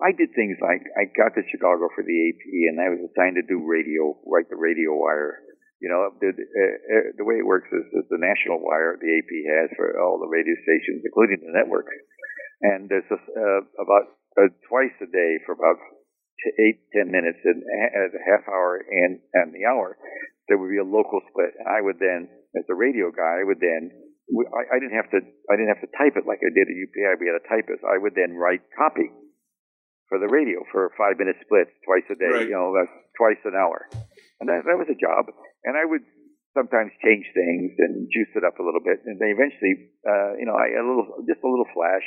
[0.00, 2.42] I did things like I got to Chicago for the AP,
[2.72, 5.44] and I was assigned to do radio, write the radio wire.
[5.80, 9.32] You know, the, uh, the way it works is, is the national wire the AP
[9.48, 11.92] has for all the radio stations, including the networks.
[12.60, 15.80] And there's a, uh, about uh, twice a day for about
[16.60, 19.96] eight, ten minutes, and a half hour and and the hour,
[20.48, 21.56] there would be a local split.
[21.56, 23.92] And I would then, as a radio guy, I would then
[24.52, 27.20] I didn't have to I didn't have to type it like I did at UPI.
[27.20, 27.84] We had a typist.
[27.84, 29.08] I would then write copy
[30.10, 32.44] for the radio for five minute splits twice a day.
[32.44, 32.50] Right.
[32.50, 33.86] You know, that's twice an hour,
[34.42, 35.30] and that, that was a job.
[35.62, 36.02] And I would
[36.50, 38.98] sometimes change things and juice it up a little bit.
[39.06, 42.02] And they eventually, uh, you know, I a little just a little flash,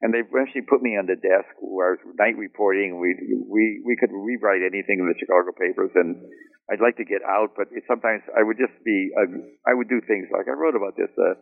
[0.00, 2.96] and they eventually put me on the desk where I was night reporting.
[2.96, 3.12] We
[3.44, 6.16] we we could rewrite anything in the Chicago papers, and
[6.72, 9.28] I'd like to get out, but it, sometimes I would just be uh,
[9.68, 11.12] I would do things like I wrote about this.
[11.12, 11.36] Uh,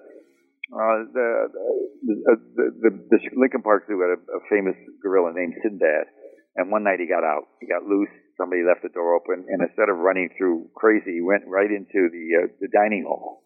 [0.71, 1.29] uh, the,
[2.07, 2.14] the,
[2.55, 6.07] the, the, the Lincoln Park Zoo had a, a famous gorilla named Sinbad,
[6.57, 7.51] and one night he got out.
[7.61, 8.11] He got loose.
[8.39, 12.09] Somebody left the door open, and instead of running through crazy, he went right into
[12.09, 13.43] the uh, the dining hall,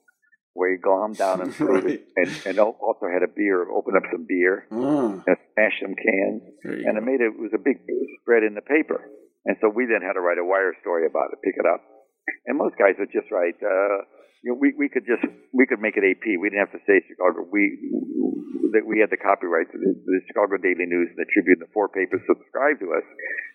[0.52, 2.04] where he glommed down and threw right.
[2.16, 5.24] and, and also had a beer, opened up some beer, mm.
[5.26, 7.80] and smashed some cans, and it made it, it was a big
[8.20, 9.00] spread in the paper.
[9.44, 11.84] And so we then had to write a wire story about it, pick it up.
[12.48, 13.98] And most guys would just write, uh,
[14.44, 15.24] you know, we, we could just,
[15.56, 16.20] we could make it AP.
[16.36, 17.48] We didn't have to say Chicago.
[17.48, 17.80] We,
[18.76, 21.70] that we had the copyright to the, the Chicago Daily News and the Tribune, the
[21.72, 23.06] four papers subscribed to us.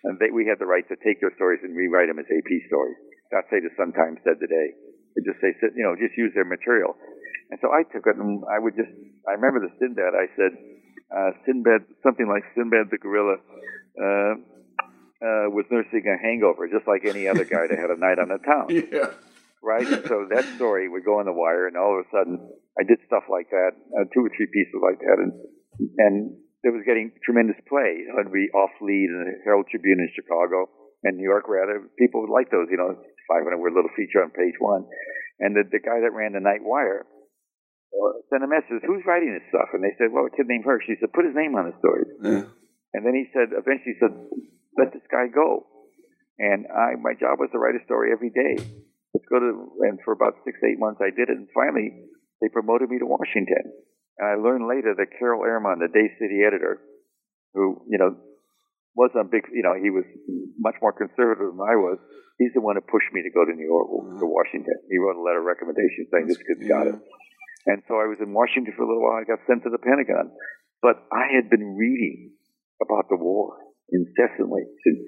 [0.02, 2.50] And they, we had the right to take their stories and rewrite them as AP
[2.66, 2.98] stories.
[3.30, 4.74] Not say the Sun Times said today.
[5.22, 6.98] Just say, you know, just use their material.
[7.54, 8.90] And so I took it and I would just,
[9.30, 10.52] I remember the Sinbad, I said,
[11.14, 13.38] uh, Sinbad, something like Sinbad the gorilla,
[13.94, 14.34] uh,
[15.22, 18.34] uh, was nursing a hangover, just like any other guy that had a night on
[18.34, 18.66] the town.
[18.90, 19.14] Yeah.
[19.62, 19.86] Right?
[19.86, 22.40] And so that story would go on the wire, and all of a sudden,
[22.80, 25.32] I did stuff like that, uh, two or three pieces like that, and
[26.00, 26.14] and
[26.62, 28.04] it was getting tremendous play.
[28.04, 30.68] I'd be off lead in the Herald Tribune in Chicago
[31.04, 31.88] and New York, rather.
[31.96, 34.84] People would like those, you know, 500 word little feature on page one.
[35.40, 37.08] And the, the guy that ran the Night Wire
[37.96, 39.72] uh, sent a message, who's writing this stuff?
[39.72, 40.84] And they said, well, a kid named Hersh.
[40.84, 42.04] He said, put his name on the story.
[42.20, 42.44] Yeah.
[42.92, 44.12] And then he said, eventually he said,
[44.76, 45.64] let this guy go.
[46.36, 48.60] And I, my job was to write a story every day.
[49.20, 49.52] Let's go to,
[49.84, 51.36] and for about six, eight months I did it.
[51.36, 52.08] And finally,
[52.40, 53.68] they promoted me to Washington.
[54.16, 56.80] And I learned later that Carol Ehrman, the Day City editor,
[57.52, 58.16] who, you know,
[58.96, 60.08] was a big, you know, he was
[60.56, 62.00] much more conservative than I was.
[62.40, 64.32] He's the one who pushed me to go to New York, to mm-hmm.
[64.32, 64.80] Washington.
[64.88, 66.96] He wrote a letter of recommendation saying this kid's got it.
[67.68, 69.20] And so I was in Washington for a little while.
[69.20, 70.32] I got sent to the Pentagon.
[70.80, 72.32] But I had been reading
[72.80, 73.60] about the war
[73.92, 75.00] incessantly since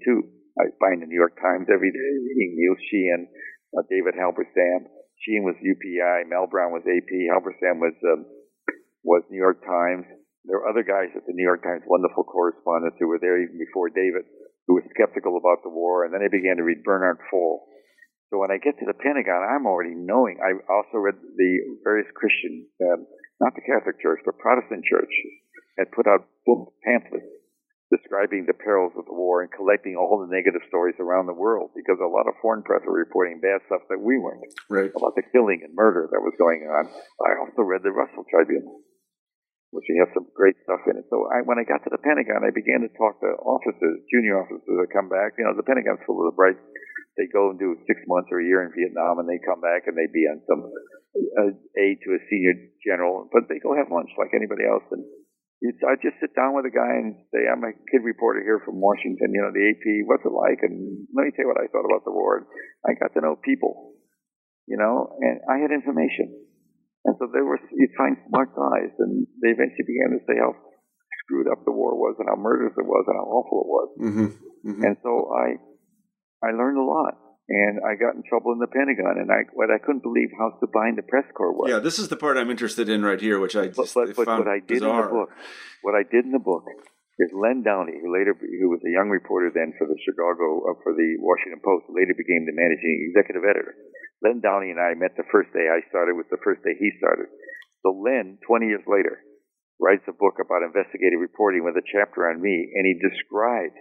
[0.00, 0.39] 62.
[0.58, 3.22] I find the New York Times every day reading Neil Sheehan,
[3.76, 4.90] uh, David Halberstam.
[5.22, 8.26] Sheehan was UPI, Mal Browne was AP, Halberstam was um,
[9.04, 10.08] was New York Times.
[10.44, 13.60] There were other guys at the New York Times, wonderful correspondents who were there even
[13.60, 14.24] before David,
[14.66, 16.04] who were skeptical about the war.
[16.04, 17.68] And then I began to read Bernard Fall.
[18.32, 20.40] So when I get to the Pentagon, I'm already knowing.
[20.40, 21.52] I also read the
[21.84, 23.04] various Christian, um,
[23.40, 25.32] not the Catholic Church, but Protestant churches
[25.76, 26.30] had put out
[26.84, 27.39] pamphlets
[27.90, 31.74] describing the perils of the war and collecting all the negative stories around the world
[31.74, 34.46] because a lot of foreign press were reporting bad stuff that we weren't.
[34.70, 34.94] Right.
[34.94, 36.86] About the killing and murder that was going on.
[37.18, 38.62] I also read the Russell Tribune,
[39.74, 41.06] which has some great stuff in it.
[41.10, 44.38] So I, when I got to the Pentagon, I began to talk to officers, junior
[44.38, 45.34] officers that come back.
[45.34, 46.58] You know, the Pentagon's full of the bright.
[47.18, 49.90] They go and do six months or a year in Vietnam, and they come back
[49.90, 52.54] and they be on some uh, aid to a senior
[52.86, 54.86] general, but they go have lunch like anybody else.
[54.94, 55.02] And
[55.60, 58.80] I just sit down with a guy and say, I'm a kid reporter here from
[58.80, 60.64] Washington, you know, the AP, what's it like?
[60.64, 62.40] And let me tell you what I thought about the war.
[62.40, 62.46] And
[62.88, 63.92] I got to know people,
[64.64, 66.32] you know, and I had information.
[67.04, 70.56] And so there were, you'd find smart guys, and they eventually began to say how
[71.24, 73.88] screwed up the war was and how murderous it was and how awful it was.
[74.00, 74.28] Mm-hmm.
[74.64, 74.84] Mm-hmm.
[74.84, 75.46] And so I,
[76.40, 79.74] I learned a lot and I got in trouble in the Pentagon, and I what
[79.74, 81.66] I couldn't believe how supine the press corps was.
[81.66, 84.22] Yeah, this is the part I'm interested in right here, which I just but, but,
[84.22, 85.02] but what I did bizarre.
[85.02, 85.30] in the book,
[85.82, 86.62] what I did in the book
[87.18, 90.78] is Len Downie, who later who was a young reporter then for the Chicago uh,
[90.86, 93.74] for the Washington Post, later became the managing executive editor.
[94.22, 96.94] Len Downie and I met the first day I started was the first day he
[97.02, 97.26] started.
[97.82, 99.26] So Len, 20 years later,
[99.82, 103.74] writes a book about investigative reporting with a chapter on me, and he describes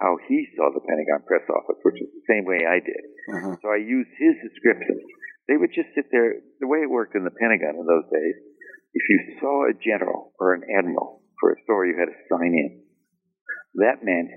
[0.00, 3.04] how he saw the Pentagon press office, which is the same way I did.
[3.36, 3.54] Uh-huh.
[3.60, 5.04] So I used his descriptions.
[5.46, 6.40] They would just sit there.
[6.58, 8.36] The way it worked in the Pentagon in those days,
[8.96, 12.52] if you saw a general or an admiral for a story, you had to sign
[12.56, 12.70] in.
[13.78, 14.30] That meant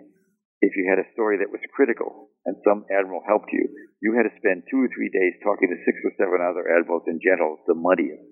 [0.62, 3.68] if you had a story that was critical and some admiral helped you,
[4.04, 7.08] you had to spend two or three days talking to six or seven other admirals
[7.08, 8.24] and generals to muddy it.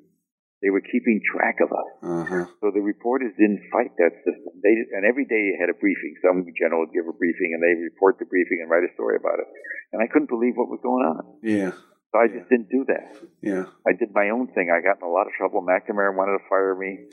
[0.62, 1.92] They were keeping track of us.
[2.06, 2.46] Uh-huh.
[2.62, 4.62] So the reporters didn't fight that system.
[4.62, 6.14] They and every day you had a briefing.
[6.22, 9.18] Some general would give a briefing and they report the briefing and write a story
[9.18, 9.50] about it.
[9.92, 11.42] And I couldn't believe what was going on.
[11.42, 11.74] Yeah.
[12.14, 13.18] So I just didn't do that.
[13.42, 13.66] Yeah.
[13.88, 14.70] I did my own thing.
[14.70, 15.66] I got in a lot of trouble.
[15.66, 17.10] McNamara wanted to fire me.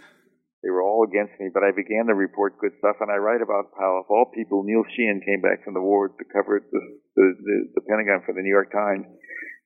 [0.63, 3.43] They were all against me, but I began to report good stuff, and I write
[3.43, 6.83] about how, of all people, Neil Sheehan came back from the war to cover the,
[7.15, 9.07] the, the, the Pentagon for the New York Times,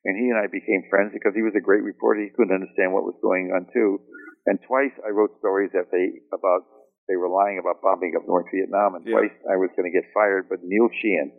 [0.04, 2.22] and he and I became friends because he was a great reporter.
[2.22, 4.02] He couldn't understand what was going on too.
[4.46, 6.66] And twice I wrote stories that they about
[7.10, 9.18] they were lying about bombing of North Vietnam, and Yeah.
[9.18, 10.46] twice I was going to get fired.
[10.48, 11.30] But Neil Sheehan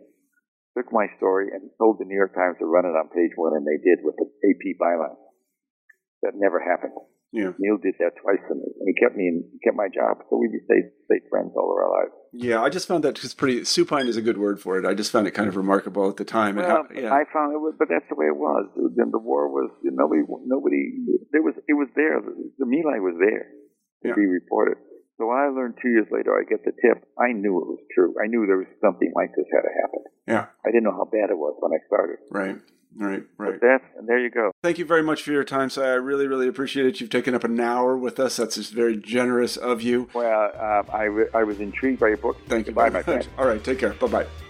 [0.76, 3.56] took my story and told the New York Times to run it on page one,
[3.56, 5.16] and they did with the AP byline.
[6.22, 6.96] That never happened.
[7.32, 7.52] Yeah.
[7.58, 10.22] Neil did that twice to me, and he kept me in, he kept my job.
[10.30, 12.14] So we stayed stayed friends all of our lives.
[12.36, 14.84] Yeah, I just found that just pretty supine is a good word for it.
[14.84, 16.56] I just found it kind of remarkable at the time.
[16.56, 17.14] Well, how, yeah.
[17.14, 18.66] I found it, was, but that's the way it was.
[18.96, 20.82] Then the war was you know, nobody, nobody.
[21.30, 22.18] There was it was there.
[22.20, 23.46] The, Lai was there
[24.02, 24.14] to Yeah.
[24.18, 24.78] be reported.
[25.16, 27.06] So So when I learned two years later, I get the tip.
[27.18, 28.14] I knew it was true.
[28.18, 30.02] I knew there was something like this had to happen.
[30.26, 30.46] Yeah.
[30.66, 32.18] I didn't know how bad it was when I started.
[32.34, 32.58] Right.
[32.96, 33.60] Right, right.
[33.98, 34.52] And there you go.
[34.62, 35.82] Thank you very much for your time, Sy.
[35.82, 37.00] I really, really appreciate it.
[37.00, 38.36] You've taken up an hour with us.
[38.36, 40.08] That's just very generous of you.
[40.14, 42.36] Well, uh, I, w- I was intrigued by your book.
[42.46, 43.26] Thank you Bye, my friend.
[43.38, 43.94] All right, take care.
[43.94, 44.43] Bye bye.